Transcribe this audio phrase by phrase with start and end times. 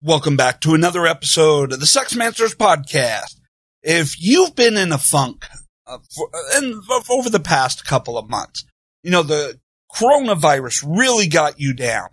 [0.00, 3.34] Welcome back to another episode of the Sex Masters podcast.
[3.82, 5.44] If you've been in a funk
[5.88, 6.80] uh, for, and
[7.10, 8.64] over the past couple of months,
[9.02, 9.58] you know, the
[9.92, 12.10] coronavirus really got you down.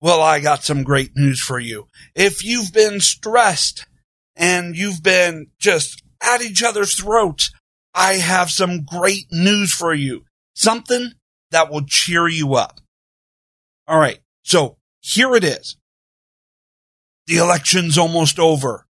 [0.00, 1.88] Well, I got some great news for you.
[2.14, 3.84] If you've been stressed
[4.34, 7.52] and you've been just at each other's throats,
[7.94, 10.24] I have some great news for you.
[10.54, 11.12] Something
[11.50, 12.80] that will cheer you up.
[13.86, 14.20] All right.
[14.42, 15.76] So here it is.
[17.26, 18.86] The election's almost over.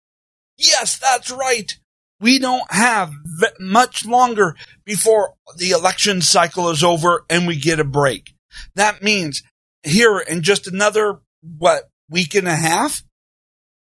[0.58, 1.78] Yes, that's right.
[2.20, 3.12] We don't have
[3.60, 8.36] much longer before the election cycle is over and we get a break.
[8.76, 9.42] That means
[9.84, 13.04] here in just another, what, week and a half,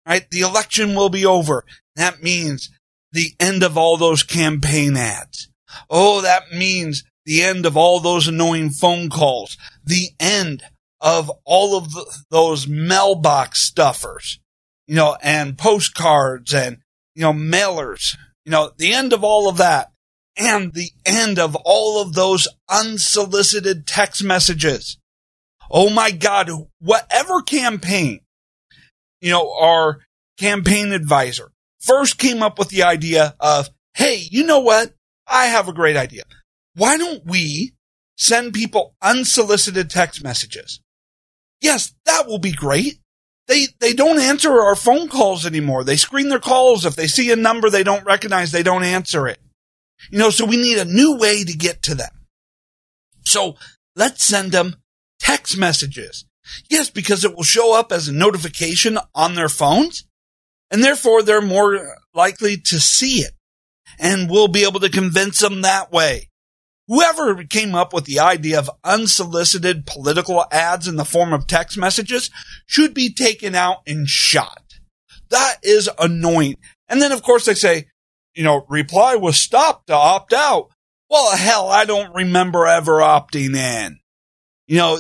[0.08, 0.26] right?
[0.32, 1.66] The election will be over.
[1.96, 2.70] That means
[3.12, 5.50] the end of all those campaign ads.
[5.90, 10.64] Oh, that means the end of all those annoying phone calls, the end
[11.02, 14.40] of all of the, those mailbox stuffers,
[14.88, 16.78] you know, and postcards and,
[17.16, 19.92] you know, mailers, you know, the end of all of that
[20.38, 24.98] and the end of all of those unsolicited text messages.
[25.70, 28.22] Oh my God, whatever campaign,
[29.22, 30.00] you know, our
[30.38, 34.94] campaign advisor first came up with the idea of, Hey, you know what?
[35.28, 36.24] I have a great idea.
[36.76, 37.74] Why don't we
[38.18, 40.80] send people unsolicited text messages?
[41.62, 43.00] Yes, that will be great.
[43.48, 45.84] They, they don't answer our phone calls anymore.
[45.84, 46.86] They screen their calls.
[46.86, 49.40] If they see a number they don't recognize, they don't answer it.
[50.12, 52.12] You know, so we need a new way to get to them.
[53.26, 53.56] So
[53.96, 54.76] let's send them
[55.20, 56.26] text messages.
[56.70, 60.06] Yes, because it will show up as a notification on their phones
[60.72, 63.34] and therefore they're more likely to see it
[64.00, 66.29] and we'll be able to convince them that way.
[66.90, 71.78] Whoever came up with the idea of unsolicited political ads in the form of text
[71.78, 72.32] messages
[72.66, 74.64] should be taken out and shot.
[75.30, 76.58] That is annoying.
[76.88, 77.86] And then, of course, they say,
[78.34, 80.72] you know, reply was stopped to opt out.
[81.12, 84.00] Well, hell, I don't remember ever opting in.
[84.66, 85.00] You know,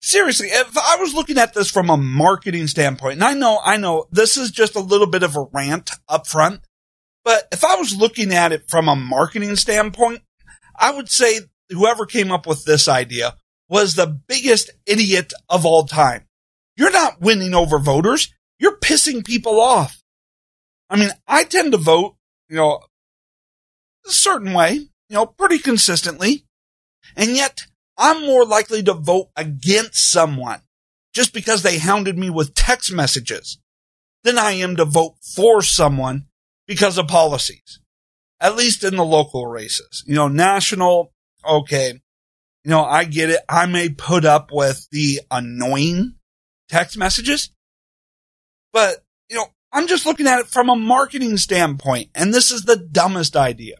[0.00, 3.76] seriously, if I was looking at this from a marketing standpoint, and I know, I
[3.76, 6.62] know this is just a little bit of a rant up front,
[7.24, 10.22] but if I was looking at it from a marketing standpoint,
[10.80, 13.36] I would say whoever came up with this idea
[13.68, 16.26] was the biggest idiot of all time.
[16.76, 18.32] You're not winning over voters.
[18.58, 20.02] You're pissing people off.
[20.88, 22.16] I mean, I tend to vote,
[22.48, 22.80] you know,
[24.06, 26.46] a certain way, you know, pretty consistently.
[27.14, 27.66] And yet
[27.98, 30.62] I'm more likely to vote against someone
[31.12, 33.58] just because they hounded me with text messages
[34.24, 36.26] than I am to vote for someone
[36.66, 37.80] because of policies
[38.40, 40.02] at least in the local races.
[40.06, 41.12] You know, national,
[41.46, 42.00] okay.
[42.64, 43.40] You know, I get it.
[43.48, 46.16] I may put up with the annoying
[46.68, 47.50] text messages,
[48.72, 48.96] but
[49.28, 52.76] you know, I'm just looking at it from a marketing standpoint, and this is the
[52.76, 53.76] dumbest idea.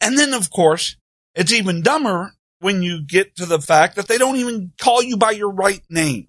[0.00, 0.96] And then, of course,
[1.34, 5.16] it's even dumber when you get to the fact that they don't even call you
[5.16, 6.28] by your right name.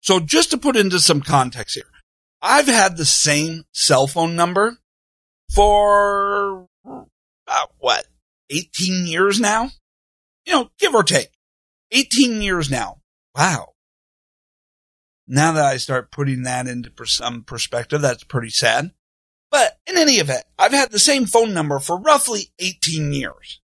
[0.00, 1.90] So just to put into some context here,
[2.42, 4.78] I've had the same cell phone number
[5.50, 8.06] for about what,
[8.50, 9.70] 18 years now?
[10.46, 11.30] You know, give or take.
[11.92, 13.00] 18 years now.
[13.36, 13.74] Wow.
[15.26, 18.90] Now that I start putting that into some perspective, that's pretty sad.
[19.50, 23.60] But in any event, I've had the same phone number for roughly 18 years.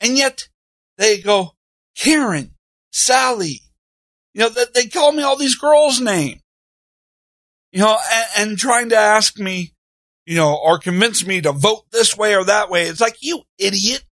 [0.00, 0.48] And yet
[0.98, 1.52] they go,
[1.96, 2.54] Karen,
[2.92, 3.62] Sally,
[4.34, 6.40] you know, they call me all these girls' names,
[7.72, 9.72] you know, and, and trying to ask me,
[10.30, 12.84] you know, or convince me to vote this way or that way.
[12.84, 14.04] It's like, you idiot.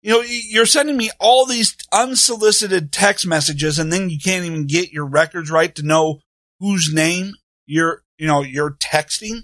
[0.00, 4.66] You know, you're sending me all these unsolicited text messages and then you can't even
[4.66, 6.20] get your records right to know
[6.60, 7.34] whose name
[7.66, 9.42] you're, you know, you're texting.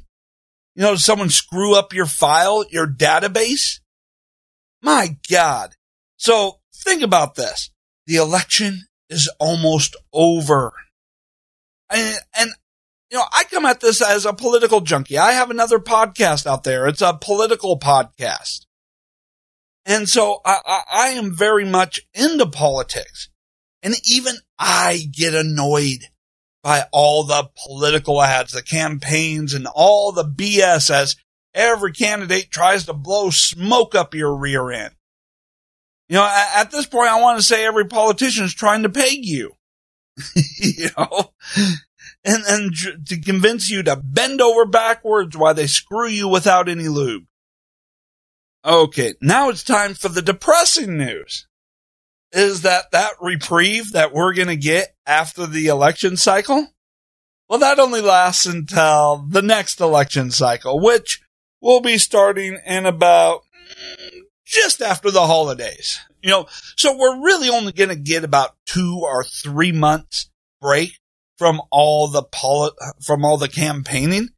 [0.74, 3.80] You know, someone screw up your file, your database?
[4.80, 5.74] My God.
[6.16, 7.68] So think about this.
[8.06, 10.72] The election is almost over.
[11.90, 12.50] And, and
[13.10, 15.19] you know, I come at this as a political junkie.
[15.19, 16.87] I have another podcast out there.
[16.87, 18.66] It's a political podcast.
[19.87, 23.31] And so I, I, I, am very much into politics.
[23.82, 26.08] And even I get annoyed
[26.62, 31.16] by all the political ads, the campaigns and all the BS as
[31.55, 34.94] every candidate tries to blow smoke up your rear end.
[36.08, 36.25] You know,
[36.55, 39.52] at, this point, I want to say every politician is trying to peg you.
[40.60, 41.32] you know,
[42.28, 46.88] and, and to convince you to bend over backwards while they screw you without any
[46.88, 47.25] lube.
[48.64, 51.46] Okay, now it's time for the depressing news.
[52.32, 56.66] Is that that reprieve that we're going to get after the election cycle?
[57.48, 61.22] Well, that only lasts until the next election cycle, which
[61.62, 63.40] will be starting in about
[64.44, 65.98] just after the holidays.
[66.22, 66.46] You know,
[66.76, 70.98] so we're really only going to get about two or three months break
[71.38, 74.31] from all the poli- from all the campaigning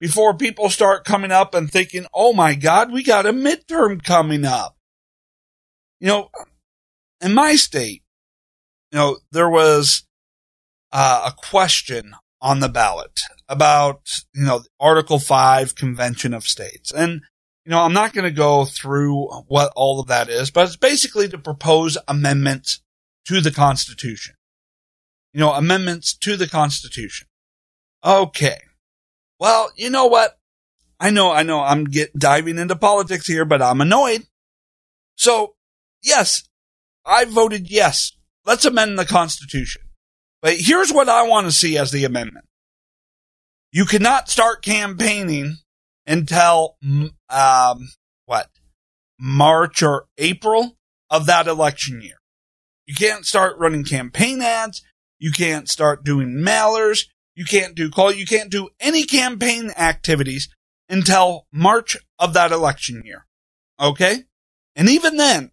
[0.00, 4.44] before people start coming up and thinking, "Oh my God, we got a midterm coming
[4.44, 4.76] up."
[6.00, 6.30] You know,
[7.20, 8.02] in my state,
[8.90, 10.04] you know, there was
[10.92, 16.90] uh, a question on the ballot about, you know, Article 5 Convention of States.
[16.90, 17.20] And,
[17.64, 20.76] you know, I'm not going to go through what all of that is, but it's
[20.76, 22.80] basically to propose amendments
[23.26, 24.34] to the Constitution
[25.32, 27.28] you know, amendments to the Constitution.
[28.04, 28.58] Okay.
[29.38, 30.38] Well, you know what?
[30.98, 34.26] I know, I know I'm get diving into politics here, but I'm annoyed.
[35.16, 35.54] So,
[36.02, 36.44] yes,
[37.06, 38.12] I voted yes.
[38.44, 39.82] Let's amend the Constitution.
[40.42, 42.46] But here's what I want to see as the amendment.
[43.72, 45.56] You cannot start campaigning
[46.06, 46.76] until,
[47.28, 47.90] um,
[48.26, 48.48] what?
[49.18, 50.76] March or April
[51.08, 52.16] of that election year.
[52.86, 54.82] You can't start running campaign ads.
[55.20, 57.04] You can't start doing mailers.
[57.36, 58.10] You can't do call.
[58.12, 60.48] You can't do any campaign activities
[60.88, 63.26] until March of that election year.
[63.78, 64.24] Okay.
[64.74, 65.52] And even then,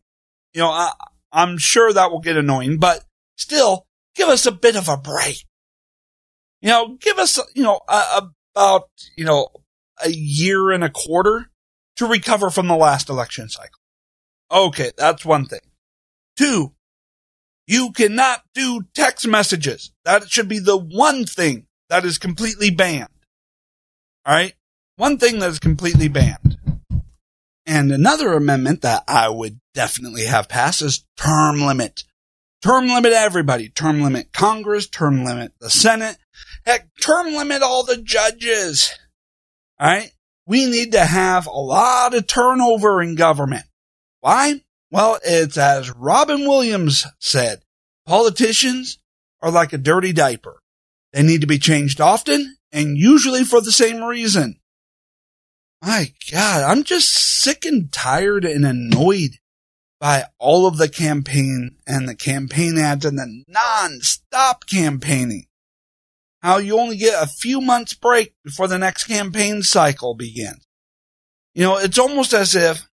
[0.54, 0.94] you know, I,
[1.32, 3.04] I'm sure that will get annoying, but
[3.36, 3.86] still
[4.16, 5.46] give us a bit of a break.
[6.62, 7.82] You know, give us, you know,
[8.56, 9.50] about, you know,
[10.04, 11.52] a year and a quarter
[11.98, 13.80] to recover from the last election cycle.
[14.50, 14.92] Okay.
[14.98, 15.60] That's one thing.
[16.38, 16.74] Two,
[17.68, 19.92] you cannot do text messages.
[20.06, 23.10] That should be the one thing that is completely banned.
[24.26, 24.54] All right.
[24.96, 26.58] One thing that is completely banned.
[27.66, 32.04] And another amendment that I would definitely have passed is term limit.
[32.64, 33.70] Term limit everybody.
[33.70, 36.18] Term limit Congress, term limit the Senate.
[36.66, 38.98] Heck, term limit all the judges.
[39.80, 40.12] All right.
[40.46, 43.66] We need to have a lot of turnover in government.
[44.22, 44.62] Why?
[44.90, 47.62] Well, it's as Robin Williams said,
[48.06, 49.00] politicians
[49.42, 50.62] are like a dirty diaper.
[51.14, 54.60] They need to be changed often and usually for the same reason.
[55.82, 59.40] My God, I'm just sick and tired and annoyed
[60.00, 65.46] by all of the campaign and the campaign ads and the non-stop campaigning.
[66.42, 70.66] How you only get a few months break before the next campaign cycle begins.
[71.54, 72.88] You know, it's almost as if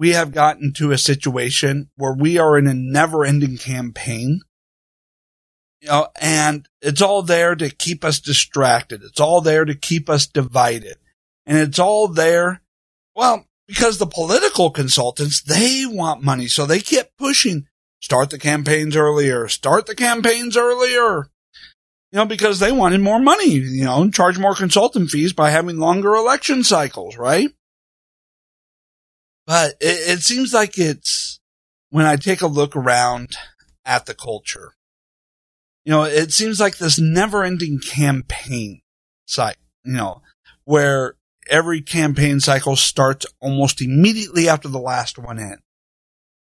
[0.00, 4.40] we have gotten to a situation where we are in a never ending campaign.
[5.82, 9.02] You know, and it's all there to keep us distracted.
[9.02, 10.96] It's all there to keep us divided.
[11.44, 12.62] And it's all there,
[13.14, 16.48] well, because the political consultants, they want money.
[16.48, 17.66] So they keep pushing,
[18.00, 21.26] start the campaigns earlier, start the campaigns earlier.
[22.10, 25.78] You know, because they wanted more money, you know, charge more consultant fees by having
[25.78, 27.50] longer election cycles, right?
[29.50, 31.40] But it, it seems like it's
[31.88, 33.34] when I take a look around
[33.84, 34.74] at the culture,
[35.84, 38.82] you know, it seems like this never ending campaign
[39.26, 40.22] site, you know,
[40.62, 41.16] where
[41.48, 45.62] every campaign cycle starts almost immediately after the last one ends.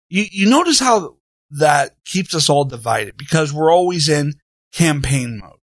[0.09, 1.17] You, you notice how
[1.51, 4.33] that keeps us all divided because we're always in
[4.73, 5.59] campaign mode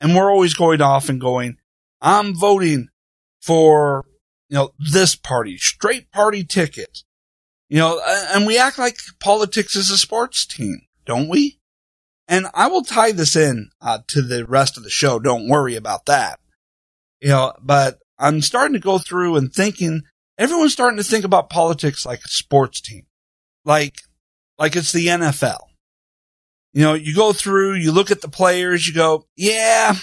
[0.00, 1.56] and we're always going off and going,
[2.00, 2.86] I'm voting
[3.42, 4.04] for
[4.48, 7.02] you know, this party, straight party ticket.
[7.68, 8.00] You know,
[8.32, 11.60] and we act like politics is a sports team, don't we?
[12.26, 15.18] And I will tie this in uh, to the rest of the show.
[15.18, 16.40] Don't worry about that.
[17.20, 20.02] You know, but I'm starting to go through and thinking,
[20.38, 23.06] everyone's starting to think about politics like a sports team,
[23.64, 24.00] like,
[24.58, 25.60] like it's the NFL.
[26.72, 29.94] You know, you go through, you look at the players, you go, yeah,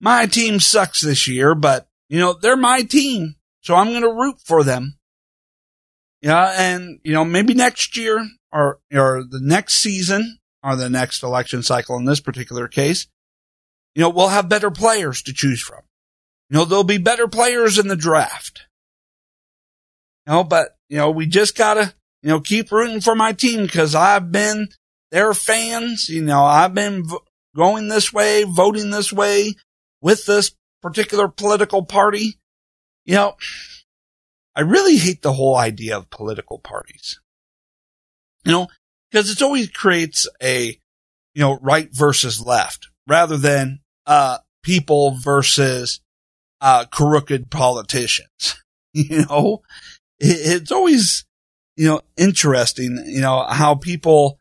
[0.00, 3.36] my team sucks this year, but you know, they're my team.
[3.62, 4.98] So I'm going to root for them.
[6.20, 6.54] Yeah.
[6.56, 11.62] And, you know, maybe next year or, or the next season or the next election
[11.62, 13.06] cycle in this particular case,
[13.94, 15.80] you know, we'll have better players to choose from.
[16.50, 18.66] You know, there'll be better players in the draft.
[20.26, 23.62] You know, but, you know, we just gotta, you know, keep rooting for my team
[23.62, 24.68] because I've been
[25.10, 26.08] their fans.
[26.08, 27.16] You know, I've been v-
[27.56, 29.54] going this way, voting this way
[30.00, 32.38] with this particular political party.
[33.04, 33.36] You know,
[34.54, 37.20] I really hate the whole idea of political parties.
[38.44, 38.68] You know,
[39.10, 40.78] because it always creates a,
[41.34, 46.00] you know, right versus left rather than, uh, people versus,
[46.60, 48.56] uh, crooked politicians.
[48.92, 49.62] you know,
[50.18, 51.24] it, it's always,
[51.76, 54.38] you know, interesting, you know, how people,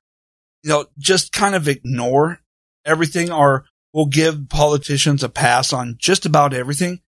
[0.64, 2.40] you know, just kind of ignore
[2.86, 7.02] everything or, will give politicians a pass on just about everything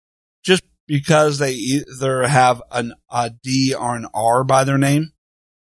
[0.91, 5.13] because they either have an, a D or an R by their name.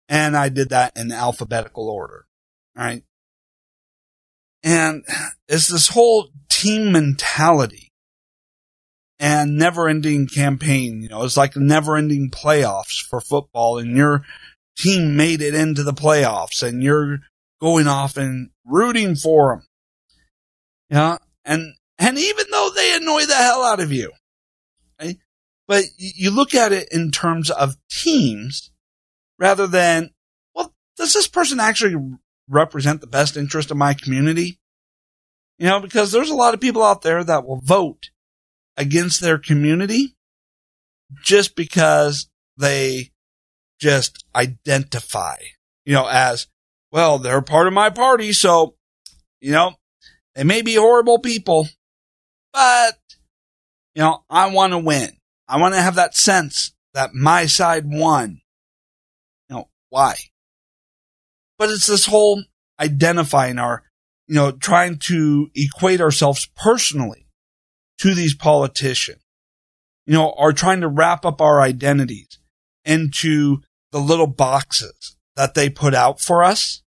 [0.08, 2.26] And I did that in alphabetical order.
[2.76, 3.04] Right.
[4.64, 5.04] And
[5.46, 7.92] it's this whole team mentality
[9.20, 11.00] and never ending campaign.
[11.00, 14.24] You know, it's like never ending playoffs for football and your
[14.76, 17.20] team made it into the playoffs and you're
[17.60, 19.66] going off and rooting for them.
[20.90, 21.18] Yeah.
[21.44, 24.10] And, and even though they annoy the hell out of you,
[25.00, 25.18] right?
[25.66, 28.70] But you look at it in terms of teams
[29.38, 30.10] rather than,
[30.54, 31.96] well, does this person actually
[32.48, 34.58] represent the best interest of my community?
[35.58, 38.10] You know, because there's a lot of people out there that will vote
[38.76, 40.16] against their community
[41.22, 43.10] just because they
[43.80, 45.36] just identify,
[45.84, 46.48] you know, as,
[46.92, 48.32] well, they're part of my party.
[48.32, 48.74] So,
[49.40, 49.74] you know,
[50.34, 51.68] they may be horrible people,
[52.52, 52.99] but,
[53.94, 55.10] you know, I want to win.
[55.48, 58.40] I want to have that sense that my side won.
[59.48, 60.16] You know, why?
[61.58, 62.42] But it's this whole
[62.80, 63.82] identifying our,
[64.26, 67.26] you know, trying to equate ourselves personally
[67.98, 69.20] to these politicians,
[70.06, 72.38] you know, are trying to wrap up our identities
[72.84, 73.58] into
[73.92, 76.82] the little boxes that they put out for us.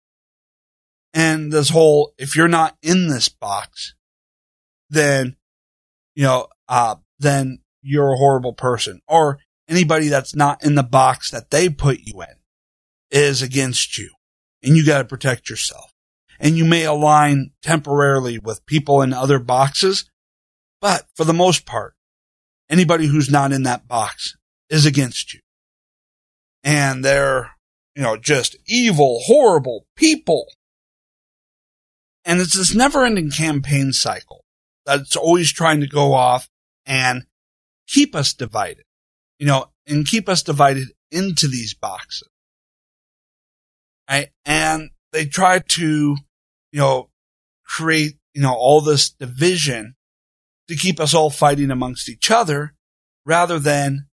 [1.13, 3.95] And this whole, if you're not in this box,
[4.89, 5.37] then,
[6.15, 11.31] you know, uh, then you're a horrible person or anybody that's not in the box
[11.31, 12.37] that they put you in
[13.11, 14.11] is against you
[14.63, 15.93] and you got to protect yourself.
[16.39, 20.09] And you may align temporarily with people in other boxes,
[20.81, 21.95] but for the most part,
[22.71, 24.37] anybody who's not in that box
[24.71, 25.41] is against you.
[26.65, 27.51] And they're,
[27.95, 30.47] you know, just evil, horrible people.
[32.25, 34.45] And it's this never ending campaign cycle
[34.87, 36.49] that's always trying to go off
[36.87, 37.25] and
[37.87, 38.85] keep us divided,
[39.39, 42.29] you know, and keep us divided into these boxes.
[44.09, 44.31] Right?
[44.45, 46.17] And they try to,
[46.73, 47.11] you know,
[47.65, 49.95] create, you know, all this division
[50.69, 52.75] to keep us all fighting amongst each other
[53.27, 54.07] rather than,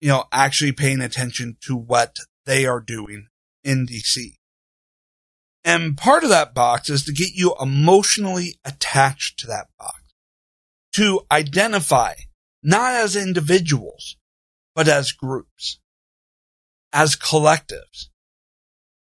[0.00, 3.28] you know, actually paying attention to what they are doing
[3.64, 4.34] in DC.
[5.64, 10.00] And part of that box is to get you emotionally attached to that box,
[10.96, 12.14] to identify
[12.62, 14.16] not as individuals,
[14.74, 15.78] but as groups,
[16.90, 18.08] as collectives,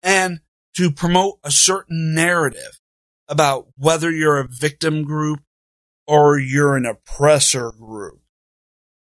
[0.01, 0.39] and
[0.77, 2.79] to promote a certain narrative
[3.27, 5.41] about whether you're a victim group
[6.07, 8.21] or you're an oppressor group.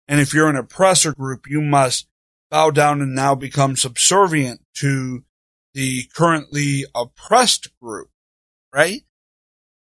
[0.07, 2.07] And if you're an oppressor group, you must
[2.51, 5.25] bow down and now become subservient to
[5.73, 8.11] the currently oppressed group,
[8.71, 9.01] right?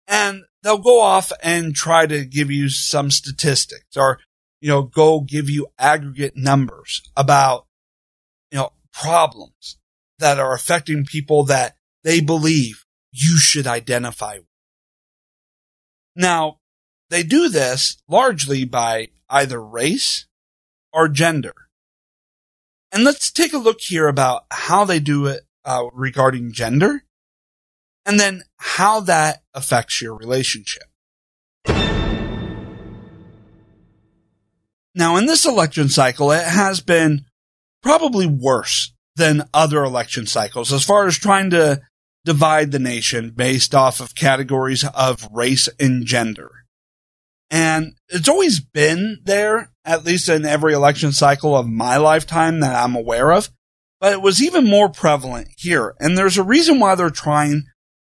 [0.07, 4.19] And they'll go off and try to give you some statistics or
[4.61, 7.67] you know, go give you aggregate numbers about,
[8.51, 9.79] you know, problems
[10.19, 14.47] that are affecting people that they believe you should identify with.
[16.17, 16.59] Now,
[17.11, 20.27] they do this largely by either race
[20.93, 21.55] or gender.
[22.91, 27.05] And let's take a look here about how they do it uh, regarding gender
[28.09, 30.85] and then how that affects your relationship.
[34.95, 37.27] Now, in this election cycle, it has been
[37.83, 41.83] probably worse than other election cycles as far as trying to
[42.25, 46.51] divide the nation based off of categories of race and gender.
[47.51, 52.75] And it's always been there, at least in every election cycle of my lifetime that
[52.75, 53.51] I'm aware of,
[54.01, 55.95] but it was even more prevalent here.
[56.01, 57.65] And there's a reason why they're trying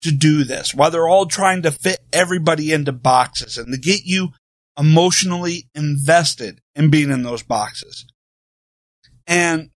[0.01, 4.05] to do this, why they're all trying to fit everybody into boxes and to get
[4.05, 4.29] you
[4.77, 8.05] emotionally invested in being in those boxes.
[9.27, 9.69] And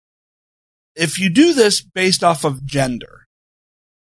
[0.95, 3.27] if you do this based off of gender,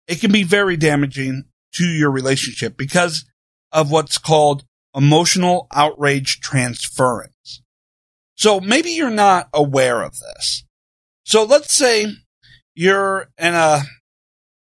[0.07, 3.25] it can be very damaging to your relationship because
[3.71, 4.63] of what's called
[4.95, 7.61] emotional outrage transference.
[8.35, 10.65] So maybe you're not aware of this.
[11.23, 12.07] So let's say
[12.75, 13.81] you're in a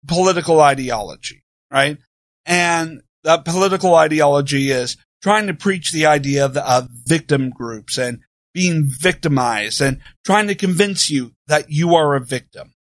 [0.07, 1.97] political ideology, right?
[2.45, 8.19] And that political ideology is trying to preach the idea of, of victim groups and
[8.53, 12.73] being victimized and trying to convince you that you are a victim.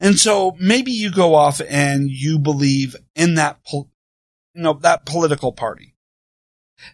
[0.00, 3.86] And so maybe you go off and you believe in that, you
[4.54, 5.94] know, that political party.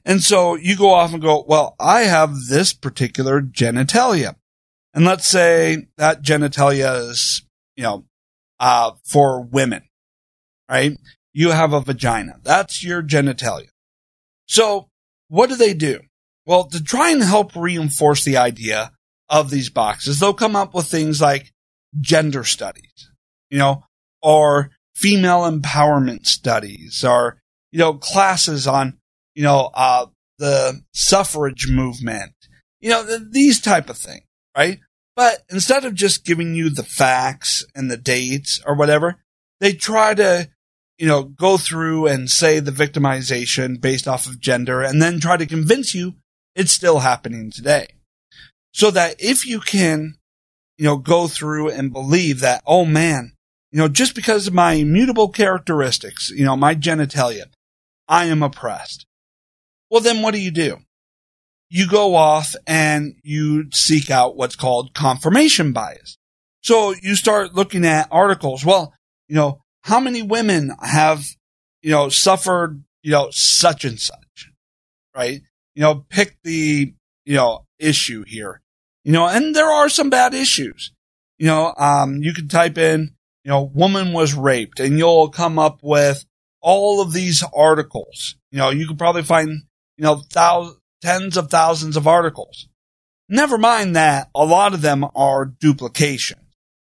[0.04, 4.36] And so you go off and go, well, I have this particular genitalia.
[4.92, 7.42] And let's say that genitalia is,
[7.76, 8.04] you know,
[8.60, 9.82] uh, for women,
[10.70, 10.96] right?
[11.32, 12.38] You have a vagina.
[12.42, 13.70] That's your genitalia.
[14.46, 14.88] So
[15.28, 16.00] what do they do?
[16.46, 18.92] Well, to try and help reinforce the idea
[19.28, 21.52] of these boxes, they'll come up with things like
[22.00, 23.10] gender studies,
[23.48, 23.84] you know,
[24.22, 27.40] or female empowerment studies, or,
[27.70, 28.98] you know, classes on,
[29.34, 30.06] you know, uh,
[30.38, 32.32] the suffrage movement,
[32.80, 34.24] you know, th- these type of things,
[34.56, 34.80] right?
[35.16, 39.16] But instead of just giving you the facts and the dates or whatever,
[39.60, 40.48] they try to,
[40.98, 45.36] you know, go through and say the victimization based off of gender and then try
[45.36, 46.14] to convince you
[46.54, 47.88] it's still happening today.
[48.72, 50.14] So that if you can,
[50.78, 53.32] you know, go through and believe that, oh man,
[53.72, 57.46] you know, just because of my immutable characteristics, you know, my genitalia,
[58.08, 59.06] I am oppressed.
[59.90, 60.78] Well, then what do you do?
[61.70, 66.18] You go off and you seek out what's called confirmation bias.
[66.62, 68.64] So you start looking at articles.
[68.64, 68.92] Well,
[69.28, 71.24] you know, how many women have,
[71.80, 74.50] you know, suffered, you know, such and such,
[75.16, 75.40] right?
[75.74, 76.92] You know, pick the,
[77.24, 78.60] you know, issue here,
[79.04, 80.92] you know, and there are some bad issues.
[81.38, 85.58] You know, um, you can type in, you know, woman was raped and you'll come
[85.58, 86.26] up with
[86.60, 88.36] all of these articles.
[88.50, 89.62] You know, you could probably find,
[89.96, 92.68] you know, thousands, tens of thousands of articles.
[93.28, 96.38] Never mind that a lot of them are duplication.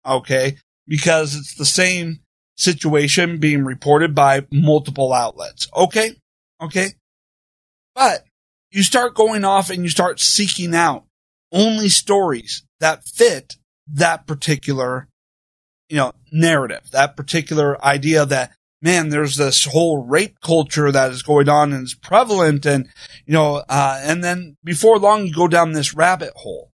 [0.06, 0.58] Okay.
[0.88, 2.20] Because it's the same
[2.56, 5.68] situation being reported by multiple outlets.
[5.76, 6.12] Okay.
[6.62, 6.94] Okay.
[7.94, 8.26] But
[8.72, 11.06] you start going off and you start seeking out
[11.52, 13.56] only stories that fit
[13.94, 15.08] that particular,
[15.90, 21.24] you know, narrative, that particular idea that, man, there's this whole rape culture that is
[21.24, 22.66] going on and is prevalent.
[22.66, 22.88] And,
[23.26, 26.72] you know, uh, and then before long, you go down this rabbit hole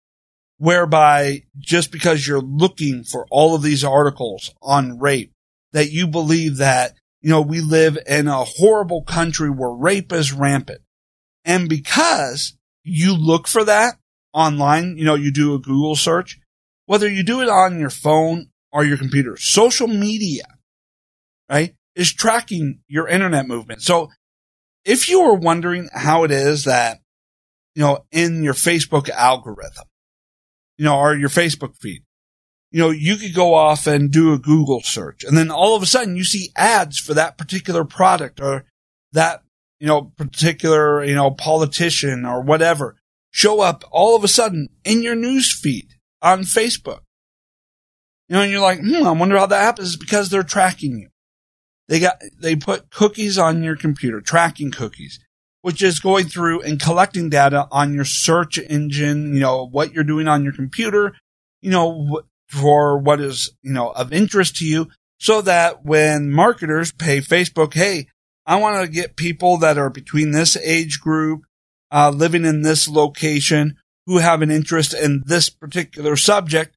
[0.57, 5.31] whereby just because you're looking for all of these articles on rape,
[5.71, 10.33] that you believe that, you know, we live in a horrible country where rape is
[10.33, 10.81] rampant.
[11.45, 13.97] And because you look for that
[14.33, 16.39] online, you know, you do a Google search,
[16.85, 20.43] whether you do it on your phone or your computer, social media,
[21.49, 23.81] right, is tracking your internet movement.
[23.81, 24.09] So
[24.85, 26.99] if you were wondering how it is that,
[27.75, 29.85] you know, in your Facebook algorithm,
[30.77, 32.03] you know, or your Facebook feed,
[32.71, 35.83] you know, you could go off and do a Google search and then all of
[35.83, 38.65] a sudden you see ads for that particular product or
[39.11, 39.41] that,
[39.79, 42.95] you know, particular, you know, politician or whatever
[43.31, 47.01] show up all of a sudden in your news feed on Facebook.
[48.27, 49.89] You know, and you're like, hmm, I wonder how that happens.
[49.89, 51.09] It's because they're tracking you.
[51.89, 55.19] They got, they put cookies on your computer, tracking cookies,
[55.61, 60.05] which is going through and collecting data on your search engine, you know, what you're
[60.05, 61.15] doing on your computer,
[61.61, 64.87] you know, for what is, you know, of interest to you
[65.19, 68.07] so that when marketers pay Facebook, hey,
[68.45, 71.41] I want to get people that are between this age group,
[71.91, 73.75] uh, living in this location
[74.05, 76.75] who have an interest in this particular subject.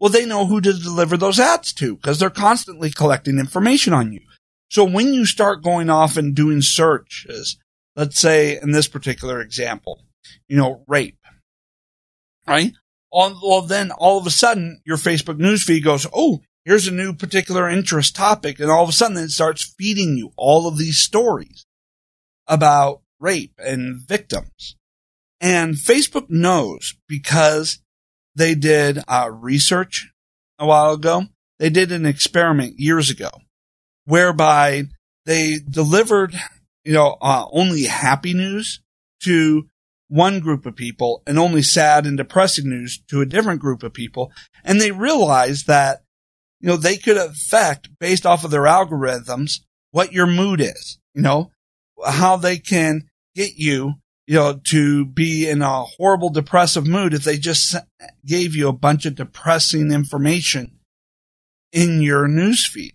[0.00, 4.12] Well, they know who to deliver those ads to because they're constantly collecting information on
[4.12, 4.20] you.
[4.70, 7.58] So when you start going off and doing searches,
[7.96, 10.02] let's say in this particular example,
[10.48, 11.18] you know, rape,
[12.46, 12.72] right?
[13.12, 17.68] well, then all of a sudden your Facebook newsfeed goes, Oh, here's a new particular
[17.68, 18.58] interest topic.
[18.58, 21.64] And all of a sudden it starts feeding you all of these stories
[22.48, 24.76] about rape and victims.
[25.40, 27.78] And Facebook knows because
[28.34, 30.10] they did uh, research
[30.58, 31.24] a while ago.
[31.58, 33.30] They did an experiment years ago
[34.04, 34.84] whereby
[35.26, 36.34] they delivered,
[36.84, 38.80] you know, uh, only happy news
[39.22, 39.68] to
[40.08, 43.94] one group of people and only sad and depressing news to a different group of
[43.94, 44.30] people.
[44.64, 46.02] And they realized that,
[46.60, 51.22] you know, they could affect based off of their algorithms what your mood is, you
[51.22, 51.50] know,
[52.06, 53.94] how they can get you,
[54.26, 57.76] you know, to be in a horrible depressive mood if they just
[58.24, 60.78] gave you a bunch of depressing information
[61.72, 62.93] in your newsfeed.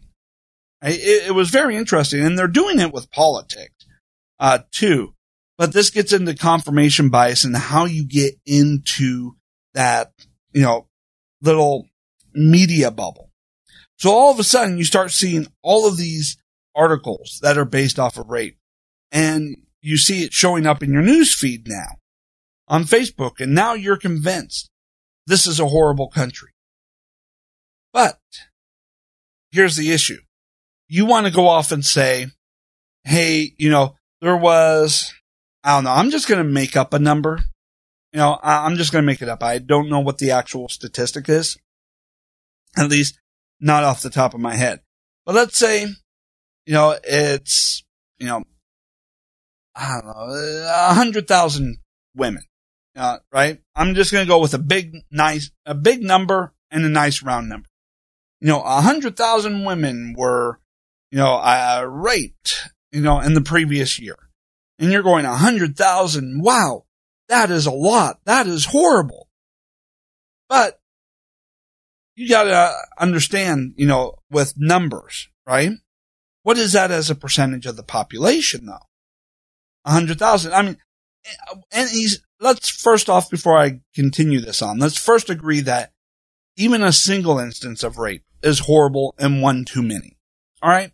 [0.82, 3.86] It, it was very interesting and they're doing it with politics,
[4.40, 5.14] uh, too.
[5.58, 9.34] But this gets into confirmation bias and how you get into
[9.74, 10.14] that,
[10.54, 10.88] you know,
[11.42, 11.88] little
[12.34, 13.32] media bubble.
[13.98, 16.38] So all of a sudden you start seeing all of these
[16.76, 18.58] articles that are based off of rape
[19.12, 21.98] and you see it showing up in your news feed now
[22.68, 23.40] on Facebook.
[23.40, 24.70] And now you're convinced
[25.28, 26.52] this is a horrible country.
[27.92, 28.20] But
[29.52, 30.20] here's the issue.
[30.90, 32.28] You want to go off and say,
[33.06, 35.14] Hey, you know, there was
[35.64, 35.92] I don't know.
[35.92, 37.40] I'm just going to make up a number.
[38.14, 39.44] You know, I'm just going to make it up.
[39.44, 41.58] I don't know what the actual statistic is.
[42.78, 43.20] At least
[43.60, 44.80] not off the top of my head.
[45.26, 45.86] But let's say,
[46.66, 47.84] you know, it's,
[48.18, 48.44] you know,
[49.76, 51.78] I don't know, a hundred thousand
[52.16, 52.44] women,
[52.96, 53.60] uh, right?
[53.76, 57.22] I'm just going to go with a big, nice, a big number and a nice
[57.22, 57.68] round number.
[58.42, 60.60] You know, a hundred thousand women were,
[61.12, 64.18] you know, uh, raped, you know, in the previous year.
[64.78, 66.42] And you're going a hundred thousand.
[66.42, 66.86] Wow.
[67.28, 68.20] That is a lot.
[68.26, 69.28] That is horrible.
[70.48, 70.80] But
[72.16, 75.72] you got to understand, you know, with numbers, right?
[76.44, 78.88] What is that as a percentage of the population though?
[79.86, 80.54] A hundred thousand.
[80.54, 80.78] I mean,
[81.72, 85.92] and he's, let's first off, before I continue this on, let's first agree that
[86.56, 90.18] even a single instance of rape is horrible and one too many.
[90.62, 90.92] All right.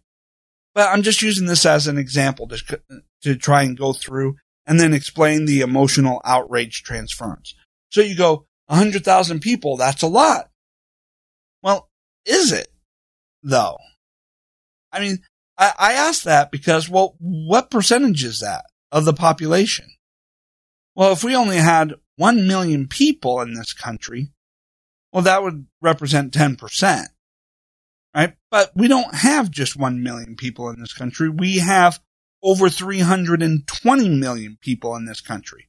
[0.75, 2.81] But I'm just using this as an example to,
[3.23, 4.35] to try and go through
[4.67, 7.55] and then explain the emotional outrage transference.
[7.91, 10.49] So you go, 100,000 people, that's a lot.
[11.63, 11.89] Well,
[12.25, 12.67] is it
[13.41, 13.77] though?
[14.91, 15.19] I mean,
[15.57, 19.87] I, I that because, well, what percentage is that of the population?
[20.95, 24.31] Well, if we only had 1 million people in this country,
[25.11, 27.05] well, that would represent 10%.
[28.15, 28.33] Right?
[28.49, 31.29] But we don't have just 1 million people in this country.
[31.29, 31.99] We have
[32.41, 35.67] over 320 million people in this country,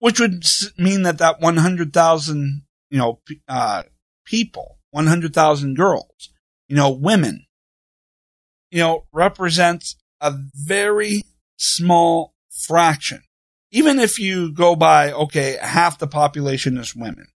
[0.00, 0.44] which would
[0.76, 3.84] mean that that 100,000, you know, uh,
[4.26, 6.30] people, 100,000 girls,
[6.68, 7.46] you know, women,
[8.70, 11.22] you know, represents a very
[11.56, 13.22] small fraction.
[13.70, 17.28] Even if you go by, okay, half the population is women.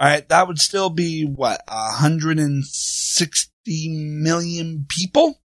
[0.00, 0.26] All right.
[0.30, 5.42] That would still be what, 160 million people?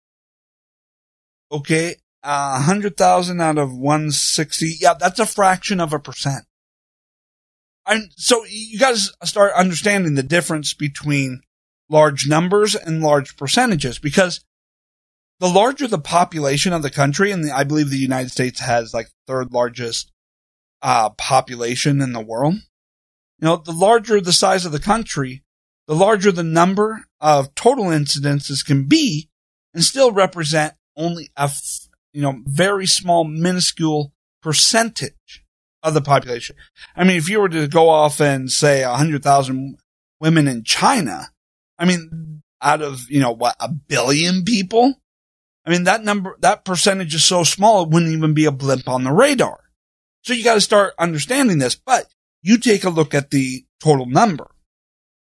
[1.53, 1.95] Okay.
[2.23, 4.79] Uh, hundred thousand out of 160.
[4.81, 4.95] Yeah.
[4.95, 6.47] That's a fraction of a percent.
[7.87, 11.43] And so you guys start understanding the difference between
[11.89, 14.45] large numbers and large percentages because
[15.39, 18.93] the larger the population of the country, and the, I believe the United States has
[18.93, 20.13] like third largest
[20.83, 22.57] uh, population in the world.
[23.40, 25.42] You know, the larger the size of the country,
[25.87, 29.29] the larger the number of total incidences can be,
[29.72, 31.50] and still represent only a
[32.12, 35.44] you know very small, minuscule percentage
[35.83, 36.57] of the population.
[36.94, 39.79] I mean, if you were to go off and say a hundred thousand
[40.20, 41.29] women in China,
[41.79, 45.00] I mean, out of you know what a billion people,
[45.64, 48.88] I mean, that number, that percentage is so small, it wouldn't even be a blip
[48.88, 49.61] on the radar.
[50.22, 52.07] So you got to start understanding this, but
[52.42, 54.50] you take a look at the total number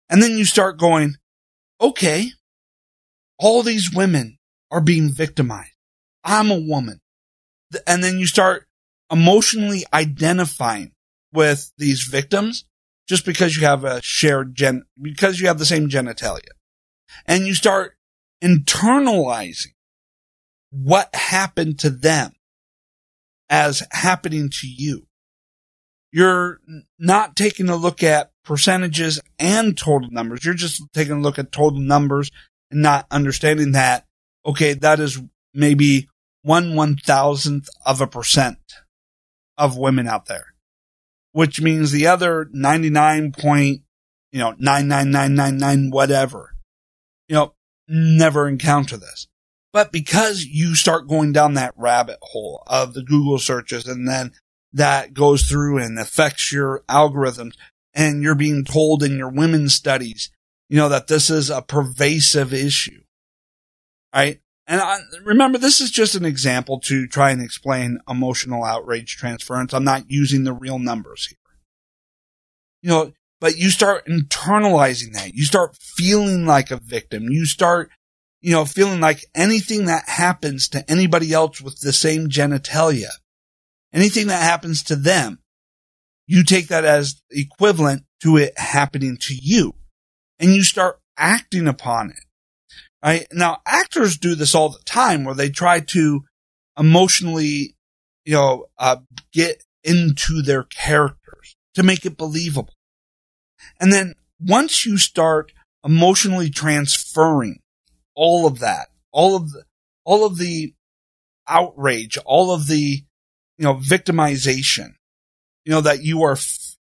[0.10, 1.16] and then you start going,
[1.80, 2.32] okay,
[3.40, 4.38] all these women
[4.72, 5.72] are being victimized.
[6.24, 7.02] I'm a woman.
[7.86, 8.68] And then you start
[9.12, 10.94] emotionally identifying
[11.34, 12.66] with these victims
[13.08, 16.50] just because you have a shared gen, because you have the same genitalia.
[17.26, 17.96] And you start
[18.44, 19.74] internalizing
[20.72, 22.34] what happened to them
[23.50, 25.08] as happening to you.
[26.16, 26.62] You're
[26.98, 30.46] not taking a look at percentages and total numbers.
[30.46, 32.32] You're just taking a look at total numbers
[32.72, 34.06] and not understanding that,
[34.46, 35.22] okay, that is
[35.54, 36.08] maybe
[36.42, 38.60] one one thousandth of a percent
[39.58, 40.54] of women out there,
[41.34, 43.82] which means the other 99 point,
[44.32, 46.56] you know, 99999 whatever,
[47.28, 47.56] you know,
[47.90, 49.28] never encounter this.
[49.74, 54.32] But because you start going down that rabbit hole of the Google searches and then
[54.76, 57.54] that goes through and affects your algorithms
[57.94, 60.30] and you're being told in your women's studies,
[60.70, 63.02] you know, that this is a pervasive issue.
[64.14, 64.40] Right.
[64.68, 69.74] And I, remember, this is just an example to try and explain emotional outrage transference.
[69.74, 71.38] I'm not using the real numbers here.
[72.82, 75.34] You know, but you start internalizing that.
[75.34, 77.30] You start feeling like a victim.
[77.30, 77.92] You start
[78.46, 83.10] you know, feeling like anything that happens to anybody else with the same genitalia,
[83.96, 85.40] anything that happens to them,
[86.28, 89.74] you take that as equivalent to it happening to you
[90.40, 92.20] and you start acting upon it.
[93.04, 93.28] Right?
[93.32, 96.24] Now, actors do this all the time where they try to
[96.78, 97.76] emotionally,
[98.26, 98.98] you know, uh,
[99.32, 102.74] get into their characters to make it believable.
[103.80, 105.52] And then once you start
[105.84, 107.60] emotionally transferring
[108.16, 109.64] all of that, all of the,
[110.04, 110.74] all of the
[111.48, 113.05] outrage, all of the,
[113.58, 114.96] you know, victimization,
[115.64, 116.38] you know, that you are,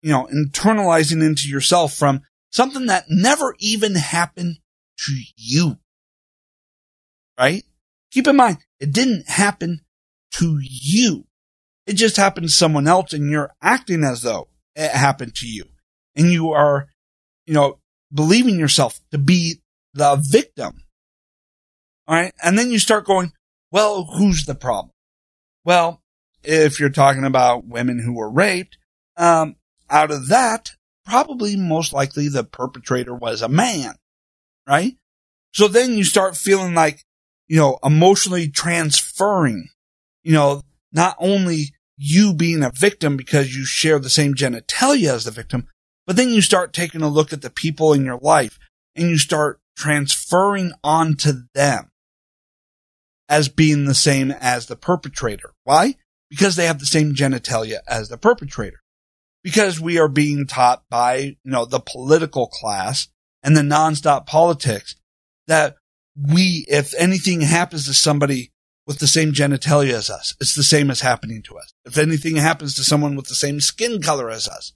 [0.01, 4.57] you know, internalizing into yourself from something that never even happened
[5.05, 5.77] to you.
[7.37, 7.63] Right?
[8.11, 9.81] Keep in mind, it didn't happen
[10.33, 11.25] to you.
[11.85, 15.65] It just happened to someone else and you're acting as though it happened to you.
[16.15, 16.89] And you are,
[17.45, 17.79] you know,
[18.13, 19.61] believing yourself to be
[19.93, 20.83] the victim
[22.09, 22.33] all right.
[22.43, 23.33] And then you start going,
[23.71, 24.91] well, who's the problem?
[25.63, 26.01] Well,
[26.43, 28.77] if you're talking about women who were raped,
[29.17, 29.55] um,
[29.89, 30.71] out of that,
[31.05, 33.95] probably most likely the perpetrator was a man,
[34.67, 34.95] right?
[35.53, 37.03] So then you start feeling like,
[37.47, 39.69] you know, emotionally transferring,
[40.23, 45.25] you know, not only you being a victim because you share the same genitalia as
[45.25, 45.67] the victim,
[46.05, 48.57] but then you start taking a look at the people in your life
[48.95, 51.91] and you start transferring onto them
[53.27, 55.53] as being the same as the perpetrator.
[55.63, 55.95] Why?
[56.29, 58.81] Because they have the same genitalia as the perpetrator
[59.43, 63.07] because we are being taught by, you know, the political class
[63.41, 64.95] and the nonstop politics
[65.47, 65.75] that
[66.15, 68.51] we, if anything happens to somebody
[68.85, 71.71] with the same genitalia as us, it's the same as happening to us.
[71.85, 74.73] If anything happens to someone with the same skin color as us,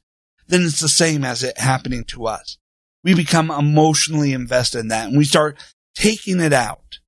[0.47, 2.57] then it's the same as it happening to us.
[3.03, 5.57] We become emotionally invested in that and we start
[5.95, 6.99] taking it out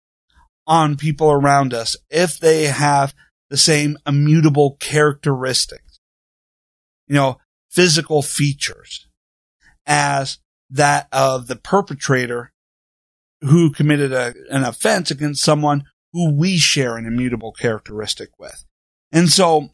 [0.67, 3.13] on people around us if they have
[3.49, 5.99] the same immutable characteristics.
[7.07, 7.37] You know,
[7.69, 9.07] physical features
[9.85, 12.51] as that of the perpetrator
[13.41, 18.65] who committed a, an offense against someone who we share an immutable characteristic with.
[19.11, 19.69] And so,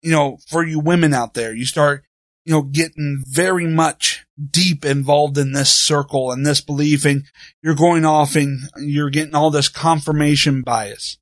[0.00, 2.04] you know, for you women out there, you start,
[2.44, 7.24] you know, getting very much deep involved in this circle and this belief and
[7.62, 11.18] you're going off and you're getting all this confirmation bias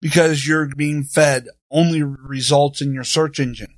[0.00, 3.74] because you're being fed only results in your search engine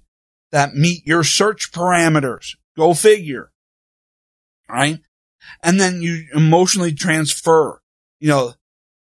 [0.53, 2.57] that meet your search parameters.
[2.77, 3.51] Go figure.
[4.69, 5.01] Right.
[5.63, 7.81] And then you emotionally transfer,
[8.21, 8.55] you know,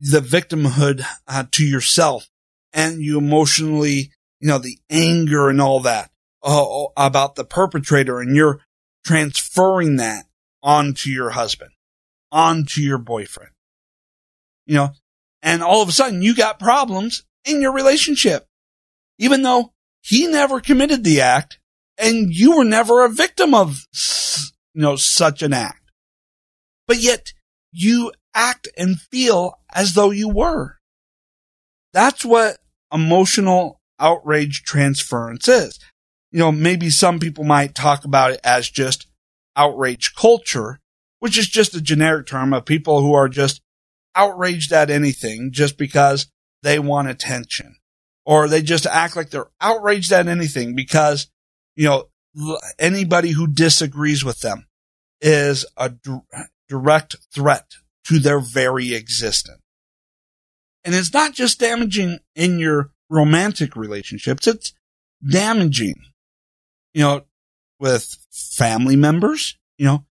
[0.00, 2.29] the victimhood uh, to yourself
[2.72, 6.11] and you emotionally, you know, the anger and all that
[6.42, 8.61] uh, about the perpetrator and you're
[9.07, 10.27] transferring that
[10.62, 11.70] onto your husband,
[12.33, 13.53] onto your boyfriend,
[14.66, 14.90] you know,
[15.44, 18.48] and all of a sudden you got problems in your relationship,
[19.18, 21.61] even though he never committed the act
[21.98, 23.87] and you were never a victim of,
[24.74, 25.83] you know, such an act.
[26.88, 27.33] But yet
[27.70, 30.78] you act and feel as though you were.
[31.92, 32.57] That's what
[32.92, 35.78] emotional outrage transference is.
[36.33, 39.07] You know, maybe some people might talk about it as just
[39.57, 40.80] outrage culture,
[41.20, 43.61] which is just a generic term of people who are just
[44.14, 46.29] outraged at anything just because
[46.62, 47.77] they want attention
[48.24, 51.29] or they just act like they're outraged at anything because,
[51.77, 52.09] you know,
[52.79, 54.66] anybody who disagrees with them
[55.20, 56.18] is a d-
[56.68, 57.74] direct threat
[58.05, 59.61] to their very existence.
[60.85, 64.74] And it's not just damaging in your romantic relationships, it's
[65.27, 65.94] damaging,
[66.92, 67.24] you know,
[67.81, 70.05] with family members, you know,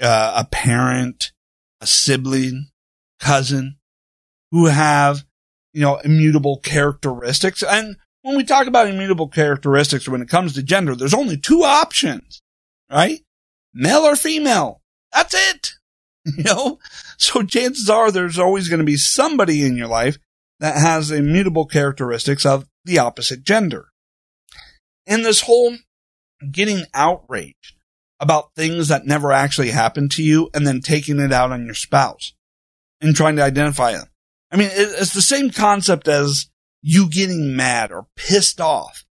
[0.00, 1.32] uh, a parent,
[1.80, 2.69] a sibling,
[3.20, 3.76] cousin
[4.50, 5.24] who have
[5.72, 7.62] you know, immutable characteristics.
[7.62, 11.62] And when we talk about immutable characteristics when it comes to gender, there's only two
[11.62, 12.42] options,
[12.90, 13.20] right?
[13.72, 14.80] Male or female.
[15.12, 15.72] That's it.
[16.36, 16.78] You know?
[17.16, 20.18] So chances are there's always going to be somebody in your life
[20.58, 23.88] that has immutable characteristics of the opposite gender.
[25.06, 25.76] And this whole
[26.50, 27.74] getting outraged
[28.20, 31.74] about things that never actually happened to you and then taking it out on your
[31.74, 32.34] spouse
[33.00, 34.06] and trying to identify them.
[34.50, 36.50] I mean, it's the same concept as
[36.82, 39.04] you getting mad or pissed off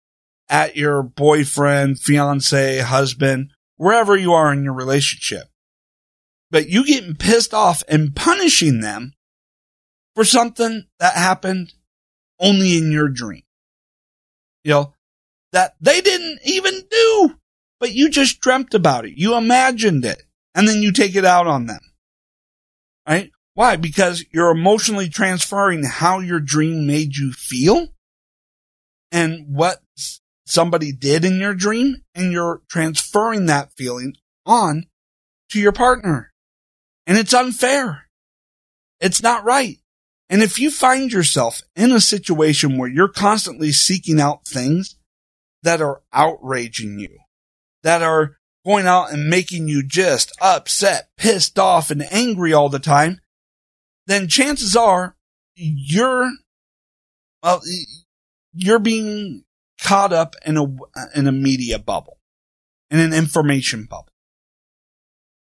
[0.50, 5.48] at your boyfriend, fiance, husband, wherever you are in your relationship.
[6.52, 9.14] But you getting pissed off and punishing them
[10.16, 11.74] for something that happened
[12.40, 13.44] only in your dream.
[14.64, 14.94] You know,
[15.52, 17.36] that they didn't even do,
[17.80, 19.14] but you just dreamt about it.
[19.16, 20.24] You imagined it
[20.56, 21.80] and then you take it out on them.
[23.08, 23.32] Right?
[23.60, 23.76] Why?
[23.76, 27.90] Because you're emotionally transferring how your dream made you feel
[29.12, 29.82] and what
[30.46, 34.14] somebody did in your dream and you're transferring that feeling
[34.46, 34.86] on
[35.50, 36.32] to your partner.
[37.06, 38.06] And it's unfair.
[39.02, 39.80] It's not right.
[40.30, 44.96] And if you find yourself in a situation where you're constantly seeking out things
[45.64, 47.18] that are outraging you,
[47.84, 52.80] that are going out and making you just upset, pissed off, and angry all the
[52.80, 53.20] time,
[54.10, 55.16] then chances are
[55.56, 56.30] you're,
[57.44, 57.62] well,
[58.54, 59.44] you're being
[59.82, 60.66] caught up in a,
[61.16, 62.18] in a media bubble,
[62.90, 64.06] in an information bubble.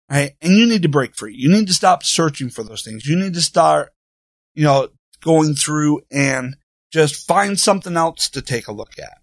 [0.08, 0.36] Right.
[0.40, 1.34] And you need to break free.
[1.36, 3.06] You need to stop searching for those things.
[3.06, 3.92] You need to start,
[4.54, 4.88] you know,
[5.20, 6.56] going through and
[6.92, 9.18] just find something else to take a look at.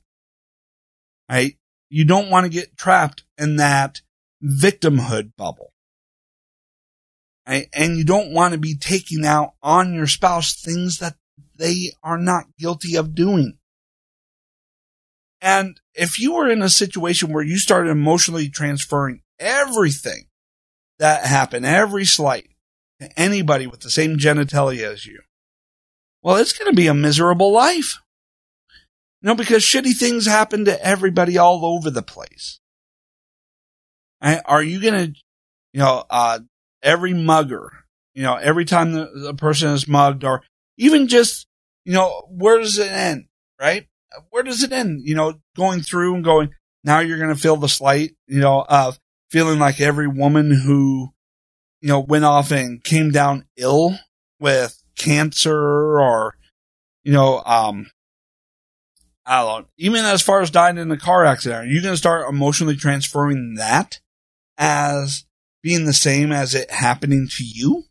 [1.30, 1.58] Right.
[1.90, 4.02] You don't want to get trapped in that
[4.44, 5.73] victimhood bubble.
[7.48, 7.68] Right?
[7.74, 11.16] And you don't want to be taking out on your spouse things that
[11.56, 13.58] they are not guilty of doing.
[15.42, 20.28] And if you were in a situation where you started emotionally transferring everything
[21.00, 22.50] that happened, every slight
[23.02, 25.20] to anybody with the same genitalia as you,
[26.22, 28.00] well, it's going to be a miserable life.
[29.22, 32.60] You know, because shitty things happen to everybody all over the place.
[34.22, 35.20] Are you going to,
[35.74, 36.40] you know, uh,
[36.84, 37.72] every mugger,
[38.14, 40.44] you know, every time the, the person is mugged or
[40.78, 41.48] even just,
[41.86, 43.26] you know, where does it end?
[43.60, 43.88] Right?
[44.30, 45.02] Where does it end?
[45.04, 46.52] You know, going through and going,
[46.84, 49.00] now you're going to feel the slight, you know, of
[49.32, 51.10] feeling like every woman who,
[51.82, 53.98] you know, went off and came down ill
[54.40, 56.36] with cancer or,
[57.04, 57.90] you know, um,
[59.26, 61.94] I don't know, even as far as dying in a car accident, are you going
[61.94, 64.02] to start emotionally transferring that
[64.58, 65.26] as
[65.64, 67.86] being the same as it happening to you?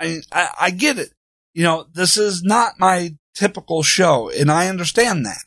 [0.00, 1.10] I, I, I get it.
[1.52, 5.44] You know, this is not my typical show, and I understand that.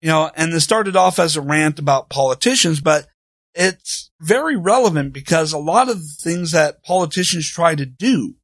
[0.00, 3.06] You know, and this started off as a rant about politicians, but
[3.54, 8.34] it's very relevant because a lot of the things that politicians try to do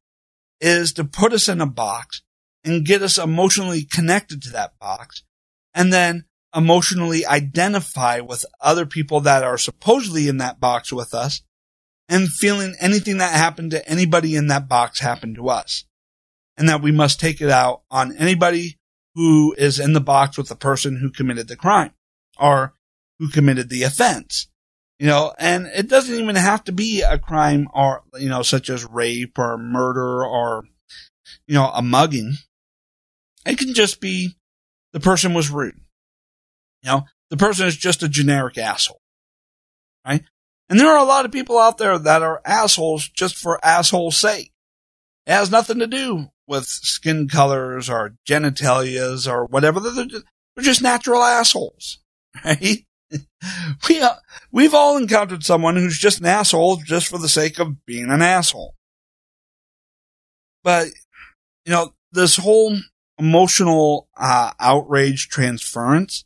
[0.61, 2.21] is to put us in a box
[2.63, 5.23] and get us emotionally connected to that box
[5.73, 11.41] and then emotionally identify with other people that are supposedly in that box with us
[12.07, 15.85] and feeling anything that happened to anybody in that box happened to us.
[16.57, 18.79] And that we must take it out on anybody
[19.15, 21.93] who is in the box with the person who committed the crime
[22.37, 22.73] or
[23.17, 24.47] who committed the offense.
[24.97, 28.69] You know, and it doesn't even have to be a crime or, you know, such
[28.69, 30.65] as rape or murder or,
[31.47, 32.33] you know, a mugging.
[33.45, 34.35] It can just be
[34.91, 35.79] the person was rude.
[36.83, 39.01] You know, the person is just a generic asshole.
[40.05, 40.23] Right?
[40.69, 44.17] And there are a lot of people out there that are assholes just for asshole's
[44.17, 44.51] sake.
[45.25, 49.79] It has nothing to do with skin colors or genitalias or whatever.
[49.79, 50.05] They're
[50.59, 51.99] just, natural assholes.
[52.45, 52.85] Right?
[53.87, 54.13] we, uh,
[54.51, 58.21] we've all encountered someone who's just an asshole just for the sake of being an
[58.21, 58.75] asshole.
[60.63, 60.89] But,
[61.65, 62.77] you know, this whole
[63.17, 66.23] emotional uh, outrage transference,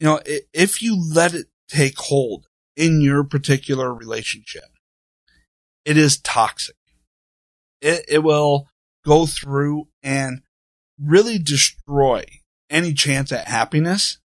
[0.00, 0.20] you know,
[0.52, 4.64] if you let it take hold in your particular relationship,
[5.84, 6.76] it is toxic.
[7.80, 8.68] It, it will
[9.04, 10.42] go through and
[11.00, 12.24] really destroy
[12.70, 14.18] any chance at happiness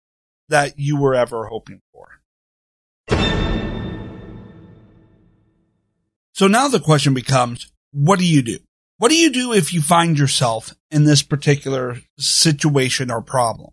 [0.47, 2.08] that you were ever hoping for.
[6.34, 8.60] So now the question becomes, what do you do?
[8.97, 13.71] What do you do if you find yourself in this particular situation or problem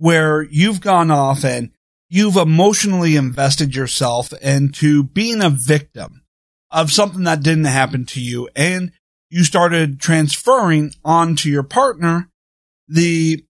[0.00, 1.70] where you've gone off and
[2.08, 6.22] you've emotionally invested yourself into being a victim
[6.70, 8.92] of something that didn't happen to you and
[9.28, 12.28] you started transferring onto your partner
[12.88, 13.44] the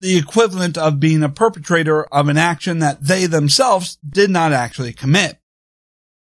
[0.00, 4.92] the equivalent of being a perpetrator of an action that they themselves did not actually
[4.92, 5.38] commit.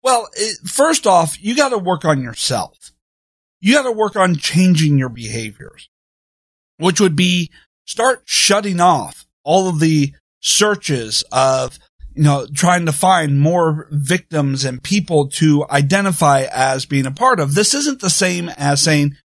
[0.03, 2.91] Well, it, first off, you got to work on yourself
[3.61, 5.89] you got to work on changing your behaviors,
[6.77, 7.51] which would be
[7.91, 11.77] start shutting off all of the searches of,
[12.15, 17.41] you know, trying to find more victims and people to identify as being a part
[17.41, 17.53] of.
[17.53, 19.17] This isn't the same as saying,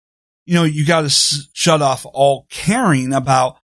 [0.46, 3.58] you know, you got to s- shut off all caring about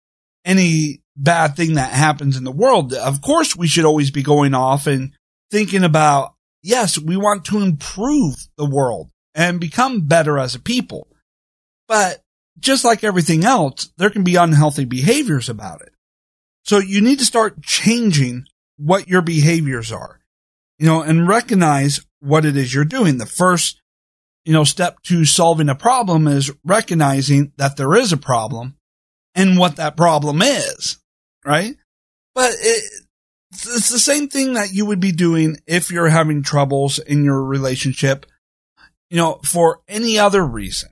[0.43, 2.91] any bad thing that happens in the world.
[2.93, 5.13] Of course, we should always be going off and
[5.51, 6.33] thinking about,
[6.63, 11.07] yes, we want to improve the world and become better as a people.
[11.87, 12.23] But
[12.59, 15.93] just like everything else, there can be unhealthy behaviors about it.
[16.63, 18.45] So you need to start changing
[18.77, 20.19] what your behaviors are,
[20.77, 23.17] you know, and recognize what it is you're doing.
[23.17, 23.81] The first,
[24.45, 28.75] you know, step to solving a problem is recognizing that there is a problem
[29.35, 30.97] and what that problem is,
[31.45, 31.75] right?
[32.35, 32.83] But it,
[33.51, 37.43] it's the same thing that you would be doing if you're having troubles in your
[37.43, 38.25] relationship
[39.09, 40.89] you know, for any other reason.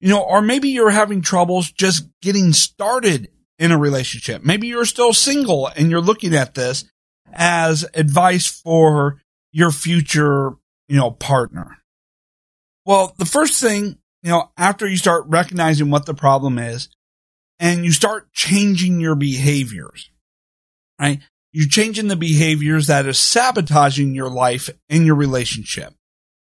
[0.00, 3.28] You know, or maybe you're having troubles just getting started
[3.58, 4.44] in a relationship.
[4.44, 6.84] Maybe you're still single and you're looking at this
[7.32, 9.20] as advice for
[9.52, 10.52] your future,
[10.88, 11.78] you know, partner.
[12.84, 16.88] Well, the first thing, you know, after you start recognizing what the problem is
[17.58, 20.10] and you start changing your behaviors,
[21.00, 21.20] right?
[21.52, 25.94] You're changing the behaviors that is sabotaging your life and your relationship.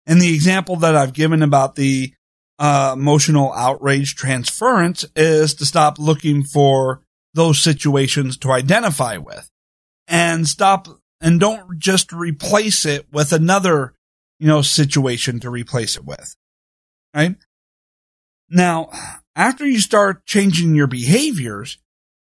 [0.06, 2.12] And the example that I've given about the
[2.58, 7.02] uh, emotional outrage transference is to stop looking for
[7.34, 9.48] those situations to identify with
[10.08, 10.88] and stop
[11.20, 13.94] and don't just replace it with another,
[14.38, 16.36] you know, situation to replace it with.
[17.14, 17.36] Right?
[18.50, 18.90] Now,
[19.36, 21.78] after you start changing your behaviors,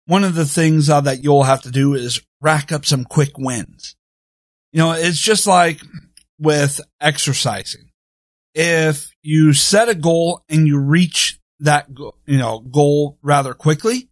[0.06, 3.38] one of the things uh, that you'll have to do is rack up some quick
[3.38, 3.96] wins.
[4.72, 5.82] You know, it's just like
[6.40, 7.90] with exercising.
[8.56, 11.88] If you set a goal and you reach that,
[12.26, 14.10] you know, goal rather quickly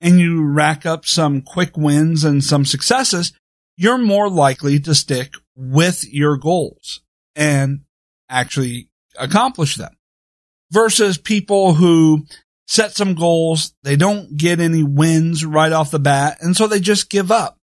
[0.00, 3.32] and you rack up some quick wins and some successes,
[3.76, 7.00] you're more likely to stick with your goals
[7.34, 7.80] and
[8.28, 8.88] actually
[9.18, 9.96] accomplish them
[10.70, 12.24] versus people who
[12.68, 13.74] set some goals.
[13.82, 16.38] They don't get any wins right off the bat.
[16.40, 17.58] And so they just give up.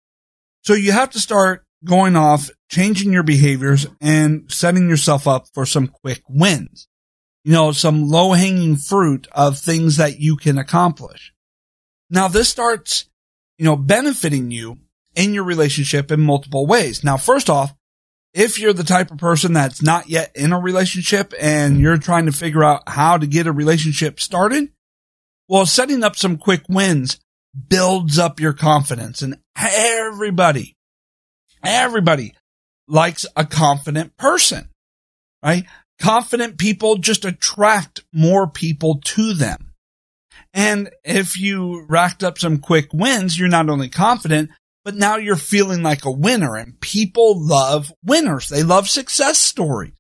[0.64, 5.66] So you have to start going off, changing your behaviors and setting yourself up for
[5.66, 6.88] some quick wins.
[7.44, 11.34] You know, some low hanging fruit of things that you can accomplish.
[12.10, 13.06] Now this starts,
[13.58, 14.78] you know, benefiting you
[15.16, 17.04] in your relationship in multiple ways.
[17.04, 17.74] Now, first off,
[18.34, 22.28] if you're the type of person that's not yet in a relationship and you're trying
[22.28, 24.70] to figure out how to get a relationship started,
[25.48, 27.20] well, setting up some quick wins
[27.68, 30.76] builds up your confidence and everybody,
[31.64, 32.34] everybody
[32.88, 34.70] likes a confident person,
[35.44, 35.66] right?
[36.00, 39.74] Confident people just attract more people to them.
[40.54, 44.50] And if you racked up some quick wins, you're not only confident,
[44.84, 48.48] but now you're feeling like a winner and people love winners.
[48.48, 49.94] They love success stories.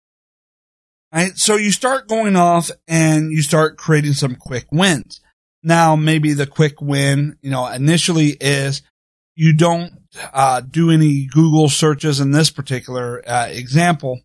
[1.14, 1.36] Right.
[1.38, 5.22] So you start going off and you start creating some quick wins.
[5.64, 8.84] Now, maybe the quick win, you know, initially is
[9.36, 9.92] you don't
[10.34, 14.22] uh, do any Google searches in this particular uh, example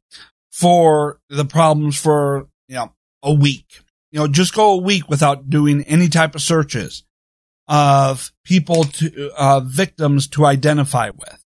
[0.52, 2.92] for the problems for, you know,
[3.22, 3.80] a week.
[4.12, 7.04] You know, just go a week without doing any type of searches
[7.66, 11.44] of people to, uh, victims to identify with,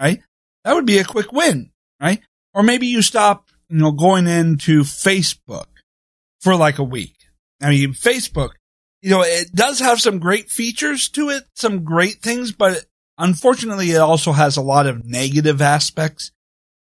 [0.00, 0.20] right?
[0.64, 2.20] That would be a quick win, right?
[2.52, 5.68] Or maybe you stop, you know, going into Facebook
[6.40, 7.16] for like a week.
[7.62, 8.50] I mean, Facebook,
[9.02, 12.84] you know, it does have some great features to it, some great things, but
[13.20, 16.32] unfortunately it also has a lot of negative aspects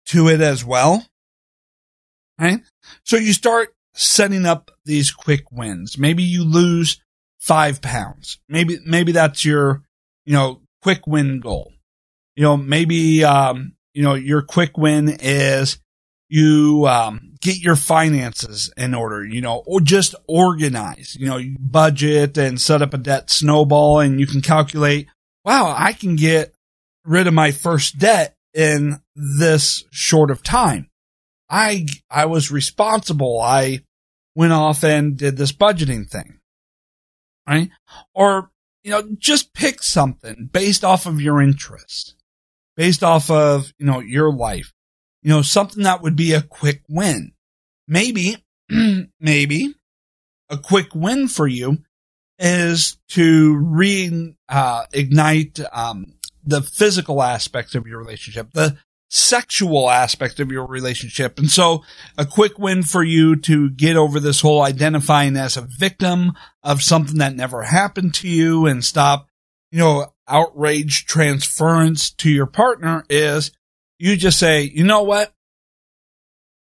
[0.07, 1.05] to it as well.
[2.39, 2.59] Right?
[3.03, 5.97] So you start setting up these quick wins.
[5.97, 7.01] Maybe you lose
[7.39, 8.39] five pounds.
[8.47, 9.83] Maybe, maybe that's your,
[10.25, 11.73] you know, quick win goal.
[12.35, 15.79] You know, maybe, um, you know, your quick win is
[16.29, 22.37] you, um, get your finances in order, you know, or just organize, you know, budget
[22.37, 25.07] and set up a debt snowball and you can calculate,
[25.47, 26.53] wow, I can get
[27.05, 30.89] rid of my first debt in this short of time.
[31.49, 33.39] I, I was responsible.
[33.41, 33.79] I
[34.35, 36.37] went off and did this budgeting thing
[37.47, 37.69] right?
[38.13, 38.51] Or,
[38.83, 42.15] you know, just pick something based off of your interests,
[42.75, 44.73] based off of, you know, your life,
[45.23, 47.31] you know, something that would be a quick win.
[47.87, 48.43] Maybe,
[49.19, 49.73] maybe
[50.49, 51.79] a quick win for you
[52.39, 56.13] is to reignite uh, um,
[56.43, 58.77] the physical aspects of your relationship, the
[59.09, 61.39] sexual aspect of your relationship.
[61.39, 61.83] And so
[62.17, 66.33] a quick win for you to get over this whole identifying as a victim
[66.63, 69.27] of something that never happened to you and stop,
[69.71, 73.51] you know, outrage transference to your partner is
[73.97, 75.33] you just say, you know what?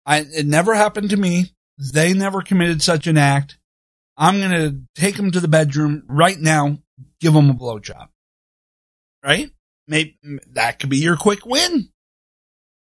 [0.05, 1.51] I, it never happened to me.
[1.93, 3.57] They never committed such an act.
[4.17, 6.79] I'm going to take them to the bedroom right now,
[7.19, 8.07] give them a blowjob.
[9.23, 9.51] Right?
[9.87, 10.17] Maybe
[10.53, 11.89] that could be your quick win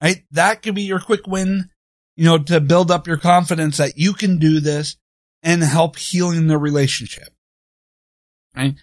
[0.02, 0.24] right?
[0.30, 1.70] That could be your quick win,
[2.16, 4.96] you know, to build up your confidence that you can do this
[5.42, 7.28] and help healing the relationship.
[8.56, 8.74] Right.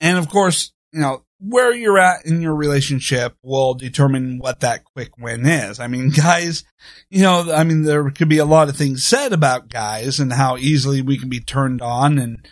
[0.00, 4.84] And of course, you know, where you're at in your relationship will determine what that
[4.84, 5.80] quick win is.
[5.80, 6.64] I mean, guys,
[7.10, 10.32] you know, I mean, there could be a lot of things said about guys and
[10.32, 12.46] how easily we can be turned on and,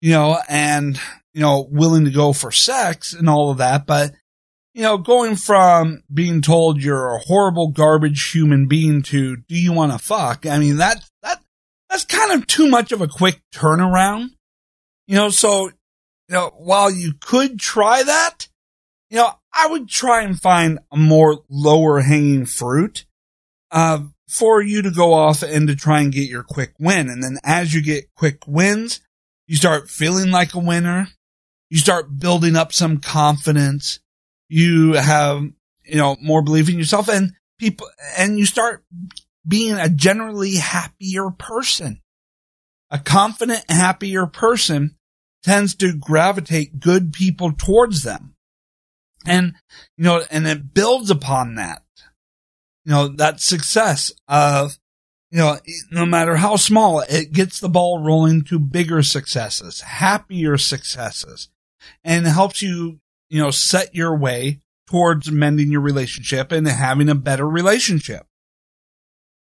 [0.00, 1.00] you know, and,
[1.34, 3.86] you know, willing to go for sex and all of that.
[3.86, 4.12] But
[4.74, 9.72] you know, going from being told you're a horrible garbage human being to do you
[9.72, 10.46] want to fuck?
[10.46, 11.42] I mean, that, that,
[11.90, 14.30] that's kind of too much of a quick turnaround.
[15.06, 15.70] You know, so,
[16.32, 18.48] you know, while you could try that,
[19.10, 23.04] you know, I would try and find a more lower hanging fruit,
[23.70, 27.10] uh, for you to go off and to try and get your quick win.
[27.10, 29.02] And then as you get quick wins,
[29.46, 31.08] you start feeling like a winner.
[31.68, 34.00] You start building up some confidence
[34.48, 35.42] you have,
[35.84, 38.82] you know, more belief in yourself and people, and you start
[39.46, 42.00] being a generally happier person.
[42.90, 44.96] A confident, happier person
[45.42, 48.34] tends to gravitate good people towards them.
[49.26, 49.54] And,
[49.96, 51.82] you know, and it builds upon that,
[52.84, 54.78] you know, that success of,
[55.30, 55.58] you know,
[55.90, 61.48] no matter how small, it gets the ball rolling to bigger successes, happier successes,
[62.04, 67.14] and helps you, you know, set your way towards mending your relationship and having a
[67.14, 68.26] better relationship.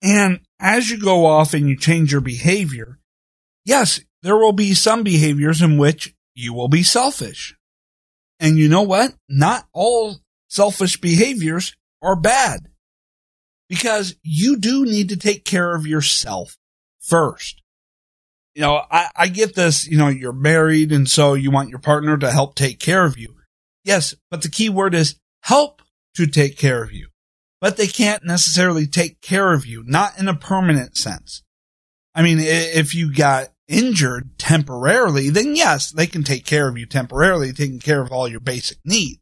[0.02, 3.00] And as you go off and you change your behavior,
[3.66, 7.56] yes, there will be some behaviors in which you will be selfish.
[8.40, 9.14] And you know what?
[9.28, 10.18] Not all
[10.48, 12.70] selfish behaviors are bad
[13.68, 16.58] because you do need to take care of yourself
[17.00, 17.62] first.
[18.56, 21.80] You know, I, I get this, you know, you're married and so you want your
[21.80, 23.36] partner to help take care of you.
[23.84, 25.82] Yes, but the key word is help
[26.16, 27.08] to take care of you.
[27.62, 31.44] But they can't necessarily take care of you, not in a permanent sense.
[32.16, 36.86] I mean, if you got injured temporarily, then yes, they can take care of you
[36.86, 39.22] temporarily, taking care of all your basic needs.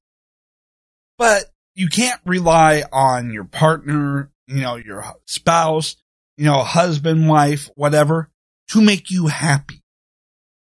[1.20, 1.45] But
[1.76, 5.98] you can't rely on your partner you know, your spouse,
[6.38, 8.32] you know, husband, wife, whatever,
[8.70, 9.84] to make you happy.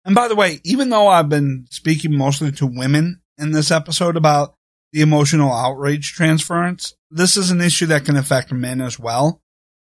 [0.04, 4.16] And by the way, even though I've been speaking mostly to women in this episode
[4.16, 4.54] about
[4.92, 9.41] the emotional outrage transference, this is an issue that can affect men as well,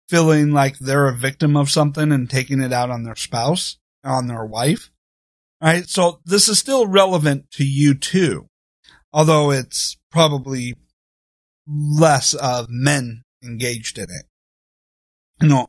[0.09, 4.27] feeling like they're a victim of something and taking it out on their spouse, on
[4.27, 4.91] their wife.
[5.61, 5.89] Right.
[5.89, 8.49] So this is still relevant to you too,
[9.13, 10.75] although it's probably
[11.67, 14.27] less of men engaged in it.
[15.41, 15.67] You know,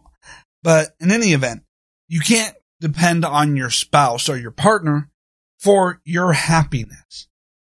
[0.61, 1.63] but in any event,
[2.07, 5.09] you can't depend on your spouse or your partner
[5.59, 7.27] for your happiness,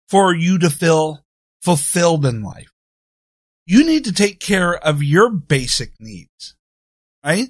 [0.09, 1.25] for you to feel
[1.62, 2.71] fulfilled in life.
[3.66, 6.55] You need to take care of your basic needs,
[7.25, 7.49] right?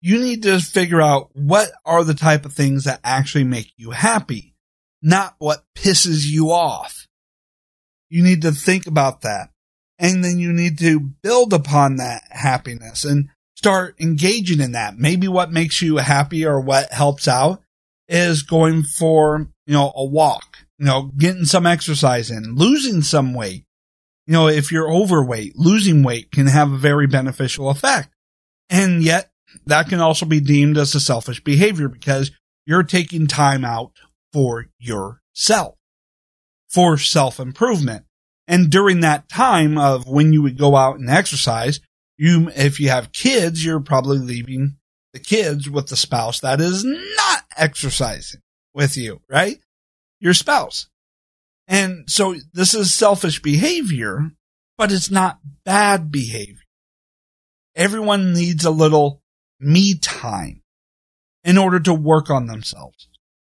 [0.00, 3.90] You need to figure out what are the type of things that actually make you
[3.90, 4.54] happy,
[5.02, 7.06] not what pisses you off.
[8.08, 9.50] You need to think about that.
[9.98, 14.96] And then you need to build upon that happiness and start engaging in that.
[14.96, 17.60] Maybe what makes you happy or what helps out
[18.06, 23.34] is going for, you know, a walk, you know, getting some exercise in, losing some
[23.34, 23.64] weight.
[24.26, 28.10] You know, if you're overweight, losing weight can have a very beneficial effect.
[28.70, 29.30] And yet
[29.66, 32.30] that can also be deemed as a selfish behavior because
[32.66, 33.92] you're taking time out
[34.32, 35.76] for yourself,
[36.68, 38.04] for self improvement.
[38.46, 41.80] And during that time of when you would go out and exercise,
[42.16, 44.76] you, if you have kids, you're probably leaving
[45.12, 48.40] the kids with the spouse that is not exercising
[48.74, 49.58] with you, right?
[50.20, 50.88] Your spouse.
[51.66, 54.30] And so this is selfish behavior,
[54.76, 56.57] but it's not bad behavior.
[57.78, 59.22] Everyone needs a little
[59.60, 60.62] me time
[61.44, 63.08] in order to work on themselves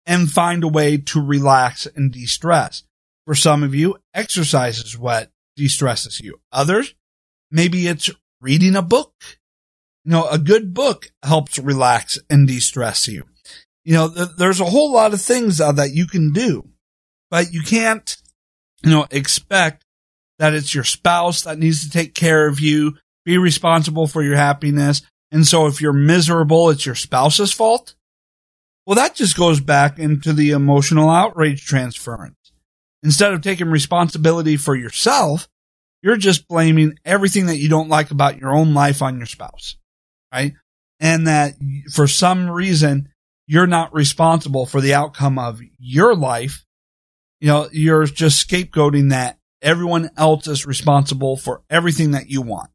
[0.05, 2.83] and find a way to relax and de-stress.
[3.25, 6.39] For some of you, exercise is what de-stresses you.
[6.51, 6.93] Others,
[7.49, 9.13] maybe it's reading a book.
[10.05, 13.25] You know, a good book helps relax and de-stress you.
[13.83, 16.69] You know, th- there's a whole lot of things uh, that you can do,
[17.31, 18.17] but you can't,
[18.83, 19.83] you know, expect
[20.37, 24.35] that it's your spouse that needs to take care of you, be responsible for your
[24.35, 25.01] happiness.
[25.31, 27.95] And so if you're miserable, it's your spouse's fault.
[28.85, 32.35] Well, that just goes back into the emotional outrage transference.
[33.03, 35.47] Instead of taking responsibility for yourself,
[36.03, 39.77] you're just blaming everything that you don't like about your own life on your spouse,
[40.33, 40.53] right?
[40.99, 41.53] And that
[41.93, 43.09] for some reason,
[43.47, 46.65] you're not responsible for the outcome of your life.
[47.39, 52.69] You know, you're just scapegoating that everyone else is responsible for everything that you want.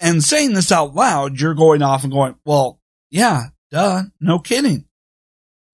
[0.00, 2.80] And saying this out loud, you're going off and going, well,
[3.10, 4.86] yeah, duh, no kidding.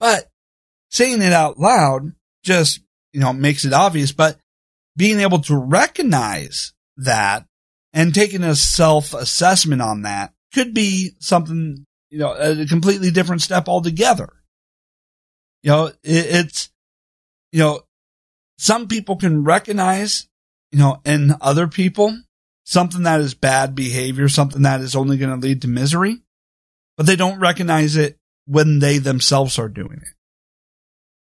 [0.01, 0.29] But
[0.91, 2.13] saying it out loud
[2.43, 2.81] just
[3.17, 4.39] you know, makes it obvious, but
[4.95, 7.47] being able to recognize that
[7.95, 13.41] and taking a self assessment on that could be something, you know, a completely different
[13.41, 14.29] step altogether.
[15.63, 16.69] You know, it, it's,
[17.53, 17.81] you know,
[18.59, 20.29] some people can recognize,
[20.71, 22.19] you know, in other people
[22.67, 26.19] something that is bad behavior, something that is only going to lead to misery,
[26.97, 30.15] but they don't recognize it when they themselves are doing it.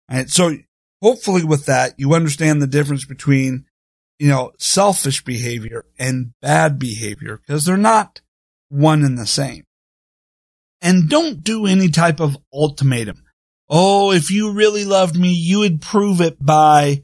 [0.08, 0.56] And So
[1.02, 3.66] hopefully with that, you understand the difference between,
[4.20, 8.22] you know, selfish behavior and bad behavior because they're not
[8.70, 9.66] one and the same.
[10.82, 13.24] And don't do any type of ultimatum.
[13.70, 17.04] Oh, if you really loved me, you would prove it by,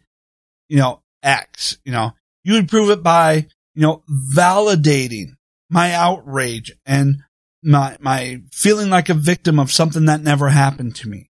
[0.67, 2.11] you know, X, you know,
[2.43, 3.47] you would prove it by,
[3.77, 5.33] you know, validating
[5.69, 7.17] my outrage and
[7.61, 11.29] my, my feeling like a victim of something that never happened to me.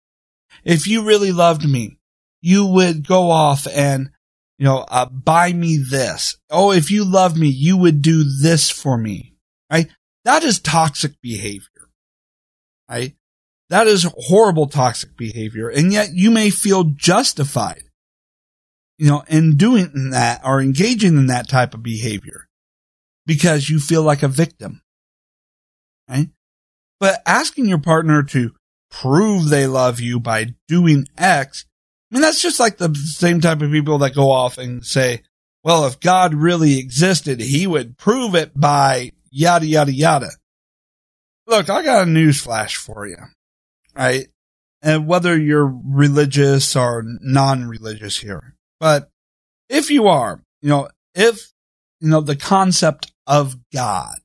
[0.65, 1.99] If you really loved me,
[2.41, 4.09] you would go off and,
[4.57, 6.39] you know, uh, buy me this.
[6.49, 9.35] Oh, if you love me, you would do this for me,
[9.71, 9.89] right?
[10.25, 11.91] That is toxic behavior,
[12.89, 13.17] right?
[13.69, 15.69] That is horrible toxic behavior.
[15.69, 17.83] And yet you may feel justified,
[19.01, 22.49] you know, in doing that or engaging in that type of behavior
[23.27, 24.83] because you feel like a victim,
[26.09, 26.29] right?
[26.99, 28.53] But asking your partner to
[28.91, 31.65] prove they love you by doing X,
[32.11, 35.23] I mean, that's just like the same type of people that go off and say,
[35.65, 40.31] well, if God really existed, he would prove it by yada, yada, yada.
[41.47, 43.17] Look, I got a news flash for you
[43.95, 44.29] right?
[44.83, 49.11] And whether you're religious or non-religious here, but
[49.69, 51.53] if you are, you know, if,
[52.01, 54.17] you know, the concept of God,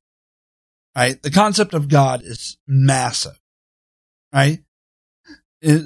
[0.95, 1.21] right?
[1.21, 3.39] The concept of God is massive,
[4.33, 4.59] right?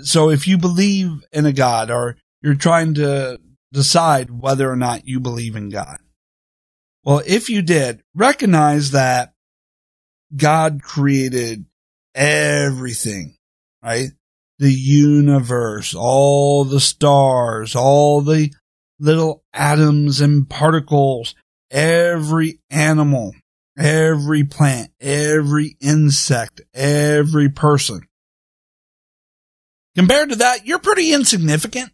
[0.03, 3.39] So if you believe in a God or you're trying to
[3.73, 5.97] decide whether or not you believe in God,
[7.03, 9.33] well, if you did, recognize that
[10.35, 11.65] God created
[12.13, 13.35] everything
[13.83, 14.09] right?
[14.59, 18.51] The universe, all the stars, all the
[18.99, 21.35] little atoms and particles,
[21.71, 23.33] every animal,
[23.77, 28.01] every plant, every insect, every person.
[29.95, 31.91] Compared to that, you're pretty insignificant.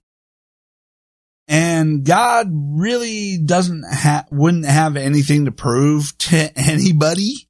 [1.47, 7.47] And God really doesn't have, wouldn't have anything to prove to anybody.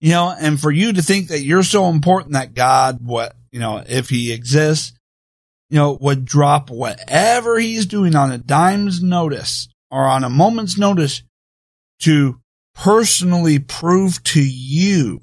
[0.00, 3.60] You know, and for you to think that you're so important that God, what, you
[3.60, 4.92] know, if he exists,
[5.68, 10.78] you know, would drop whatever he's doing on a dime's notice or on a moment's
[10.78, 11.22] notice
[12.00, 12.40] to
[12.74, 15.20] personally prove to you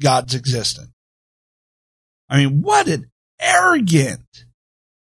[0.00, 0.90] God's existence.
[2.28, 3.10] I mean, what an
[3.40, 4.44] arrogant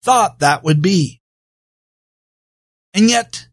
[0.02, 1.20] thought that would be.
[2.94, 3.48] And yet,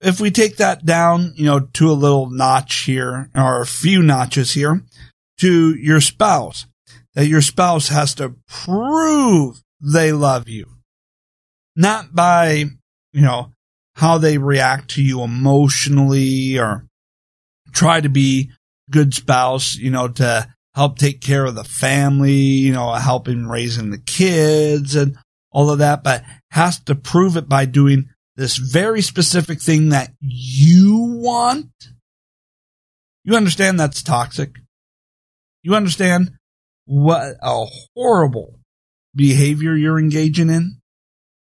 [0.00, 4.02] if we take that down, you know, to a little notch here, or a few
[4.02, 4.84] notches here,
[5.38, 6.66] to your spouse,
[7.16, 10.68] that your spouse has to prove they love you.
[11.74, 12.66] Not by,
[13.12, 13.52] you know,
[13.96, 16.86] how they react to you emotionally or
[17.72, 18.52] try to be
[18.90, 23.48] good spouse, you know, to help take care of the family, you know, help in
[23.48, 25.16] raising the kids and
[25.50, 30.12] all of that, but has to prove it by doing this very specific thing that
[30.20, 31.70] you want,
[33.24, 34.56] you understand that's toxic.
[35.62, 36.32] You understand
[36.86, 38.58] what a horrible
[39.14, 40.78] behavior you're engaging in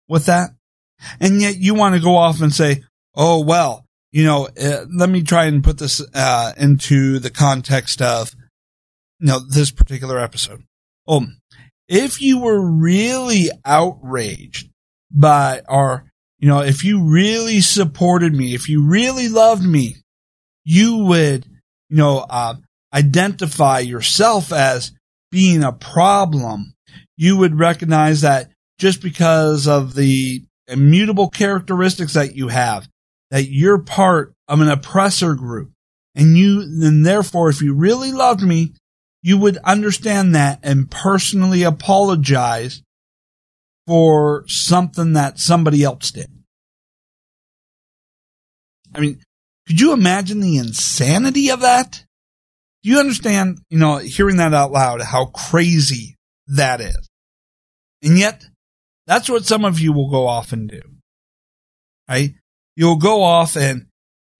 [0.09, 0.51] with that.
[1.21, 2.83] And yet you want to go off and say,
[3.15, 8.01] Oh, well, you know, uh, let me try and put this, uh, into the context
[8.01, 8.35] of,
[9.19, 10.63] you know, this particular episode.
[11.07, 11.27] Oh,
[11.89, 14.71] if you were really outraged
[15.11, 16.05] by our
[16.43, 19.95] you know, if you really supported me, if you really loved me,
[20.65, 21.47] you would,
[21.89, 22.57] you know, uh,
[22.93, 24.91] identify yourself as
[25.33, 26.75] being a problem.
[27.17, 32.89] You would recognize that just because of the immutable characteristics that you have,
[33.31, 35.73] that you're part of an oppressor group.
[36.15, 38.75] And you, then therefore, if you really loved me,
[39.23, 42.83] you would understand that and personally apologize
[43.87, 46.31] for something that somebody else did.
[48.95, 49.21] I mean,
[49.67, 52.05] could you imagine the insanity of that?
[52.83, 56.17] Do you understand, you know, hearing that out loud, how crazy
[56.49, 57.09] that is?
[58.03, 58.45] And yet,
[59.07, 60.81] that's what some of you will go off and do.
[62.09, 62.35] Right?
[62.75, 63.87] You'll go off and,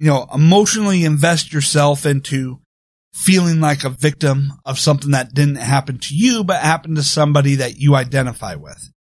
[0.01, 2.61] you know, emotionally invest yourself into
[3.13, 7.57] feeling like a victim of something that didn't happen to you, but happened to somebody
[7.57, 8.91] that you identify with.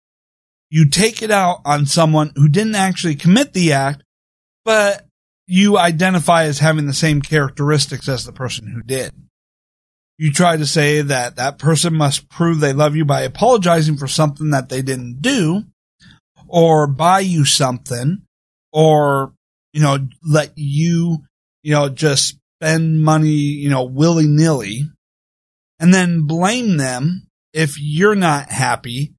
[0.70, 4.02] You take it out on someone who didn't actually commit the act,
[4.64, 5.06] but
[5.46, 9.12] you identify as having the same characteristics as the person who did.
[10.22, 14.06] You try to say that that person must prove they love you by apologizing for
[14.06, 15.64] something that they didn't do
[16.46, 18.22] or buy you something
[18.72, 19.32] or,
[19.72, 21.24] you know, let you,
[21.64, 24.82] you know, just spend money, you know, willy nilly
[25.80, 29.14] and then blame them if you're not happy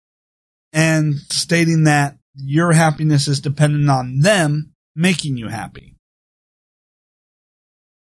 [0.72, 5.96] and stating that your happiness is dependent on them making you happy.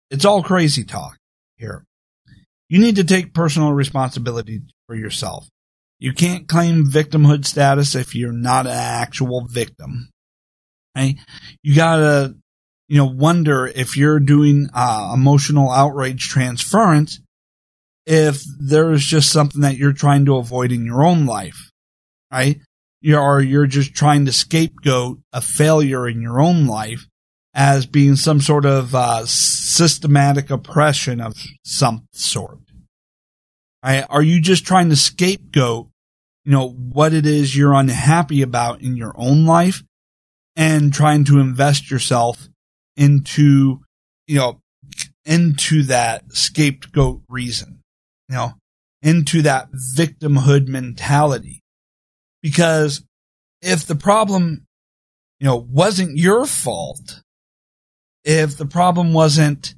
[0.09, 1.17] It's all crazy talk
[1.55, 1.85] here.
[2.69, 5.49] You need to take personal responsibility for yourself.
[5.97, 10.09] You can't claim victimhood status if you're not an actual victim.
[10.95, 11.17] Okay?
[11.63, 12.35] You gotta,
[12.87, 17.19] you know, wonder if you're doing uh, emotional outrage transference,
[18.05, 21.71] if there is just something that you're trying to avoid in your own life,
[22.31, 22.59] right?
[23.01, 27.07] You're, or you're just trying to scapegoat a failure in your own life
[27.53, 32.59] as being some sort of uh, systematic oppression of some sort.
[33.83, 34.05] Right?
[34.09, 35.87] Are you just trying to scapegoat,
[36.45, 39.83] you know, what it is you're unhappy about in your own life
[40.55, 42.47] and trying to invest yourself
[42.97, 43.79] into,
[44.27, 44.59] you know,
[45.25, 47.81] into that scapegoat reason,
[48.27, 48.53] you know,
[49.01, 51.61] into that victimhood mentality.
[52.41, 53.03] Because
[53.61, 54.65] if the problem,
[55.39, 57.21] you know, wasn't your fault,
[58.23, 59.75] if the problem wasn't,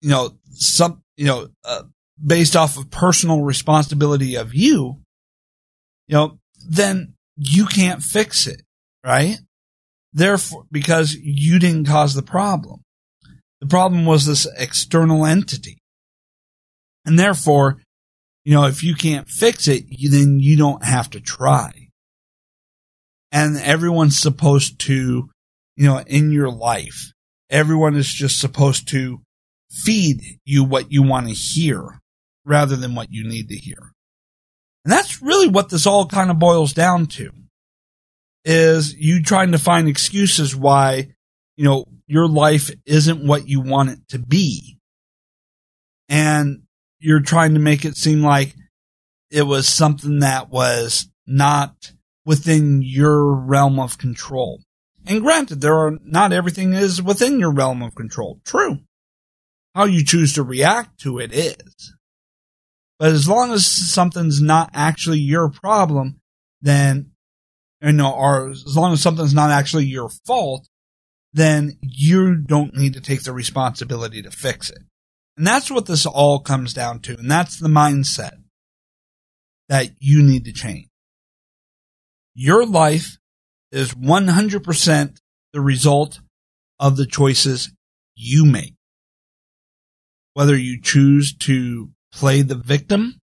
[0.00, 1.82] you know, some, you know, uh,
[2.24, 5.00] based off of personal responsibility of you,
[6.06, 6.38] you know,
[6.68, 8.62] then you can't fix it,
[9.04, 9.38] right?
[10.12, 12.82] Therefore, because you didn't cause the problem.
[13.60, 15.78] The problem was this external entity.
[17.04, 17.78] And therefore,
[18.44, 21.88] you know, if you can't fix it, you, then you don't have to try.
[23.32, 25.28] And everyone's supposed to,
[25.76, 27.13] you know, in your life,
[27.54, 29.20] everyone is just supposed to
[29.70, 32.00] feed you what you want to hear
[32.44, 33.92] rather than what you need to hear.
[34.84, 37.30] And that's really what this all kind of boils down to
[38.44, 41.14] is you trying to find excuses why,
[41.56, 44.76] you know, your life isn't what you want it to be.
[46.08, 46.64] And
[46.98, 48.54] you're trying to make it seem like
[49.30, 51.92] it was something that was not
[52.26, 54.60] within your realm of control.
[55.06, 58.40] And granted, there are not everything is within your realm of control.
[58.44, 58.78] True.
[59.74, 61.94] How you choose to react to it is.
[62.98, 66.20] But as long as something's not actually your problem,
[66.62, 67.10] then,
[67.82, 70.68] you know, or as long as something's not actually your fault,
[71.32, 74.78] then you don't need to take the responsibility to fix it.
[75.36, 77.18] And that's what this all comes down to.
[77.18, 78.38] And that's the mindset
[79.68, 80.88] that you need to change.
[82.34, 83.18] Your life
[83.74, 85.16] is 100%
[85.52, 86.20] the result
[86.78, 87.72] of the choices
[88.14, 88.74] you make.
[90.34, 93.20] Whether you choose to play the victim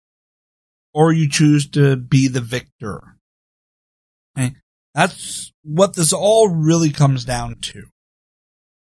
[0.94, 3.16] or you choose to be the victor.
[4.36, 4.54] Okay?
[4.94, 7.84] That's what this all really comes down to.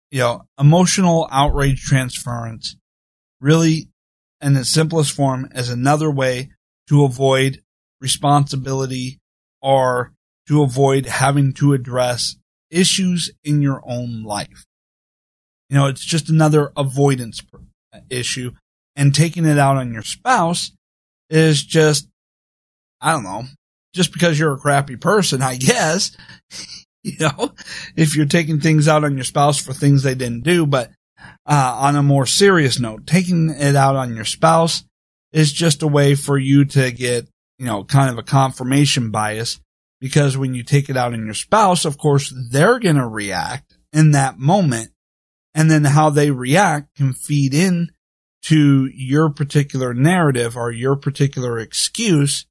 [0.10, 2.78] You know, emotional outrage transference
[3.42, 3.90] really
[4.42, 6.52] in its simplest form is another way
[6.88, 7.62] to avoid
[8.00, 9.20] responsibility
[9.62, 10.14] or
[10.48, 12.36] to avoid having to address
[12.70, 14.66] issues in your own life.
[15.70, 17.42] You know, it's just another avoidance
[18.10, 18.52] issue
[18.96, 20.72] and taking it out on your spouse
[21.30, 22.08] is just,
[23.02, 23.44] I don't know,
[23.94, 26.16] just because you're a crappy person, I guess.
[27.04, 27.54] you know,
[27.96, 30.92] if you're taking things out on your spouse for things they didn't do, but
[31.46, 34.84] uh, on a more serious note, taking it out on your spouse
[35.34, 37.28] is just a way for you to get,
[37.60, 39.60] you know, kind of a confirmation bias
[40.00, 43.78] because when you take it out on your spouse, of course, they're going to react
[43.92, 44.92] in that moment.
[45.54, 47.90] And then how they react can feed in
[48.44, 52.46] to your particular narrative or your particular excuse.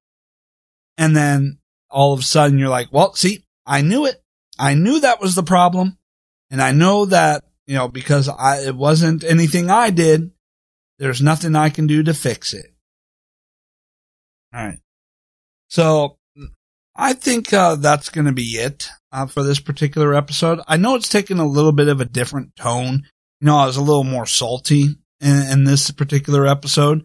[0.98, 4.20] And then all of a sudden you're like, well, see, I knew it.
[4.58, 5.98] I knew that was the problem.
[6.50, 10.32] And I know that, you know, because I, it wasn't anything I did.
[10.98, 12.66] There's nothing I can do to fix it.
[14.54, 14.78] All right.
[15.68, 16.18] So
[16.96, 20.60] I think uh, that's going to be it uh, for this particular episode.
[20.66, 23.04] I know it's taken a little bit of a different tone.
[23.40, 24.86] You know, I was a little more salty
[25.20, 27.04] in, in this particular episode.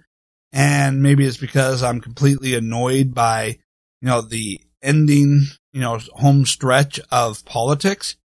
[0.54, 3.58] And maybe it's because I'm completely annoyed by,
[4.02, 8.16] you know, the ending, you know, home stretch of politics.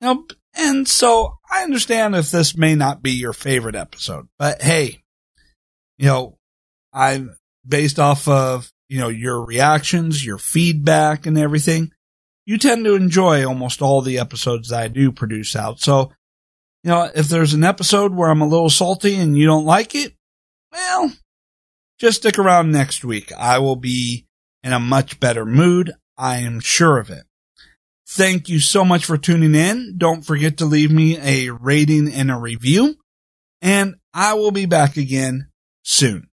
[0.00, 4.62] You know, and so I understand if this may not be your favorite episode, but
[4.62, 5.02] hey,
[5.98, 6.38] you know,
[6.92, 7.36] I'm
[7.66, 11.92] based off of, you know, your reactions, your feedback and everything.
[12.44, 15.80] You tend to enjoy almost all the episodes that I do produce out.
[15.80, 16.12] So
[16.86, 19.96] you know, if there's an episode where I'm a little salty and you don't like
[19.96, 20.14] it,
[20.70, 21.12] well,
[21.98, 23.32] just stick around next week.
[23.36, 24.26] I will be
[24.62, 25.94] in a much better mood.
[26.16, 27.24] I am sure of it.
[28.08, 29.98] Thank you so much for tuning in.
[29.98, 32.96] Don't forget to leave me a rating and a review.
[33.60, 35.48] And I will be back again
[35.82, 36.28] soon.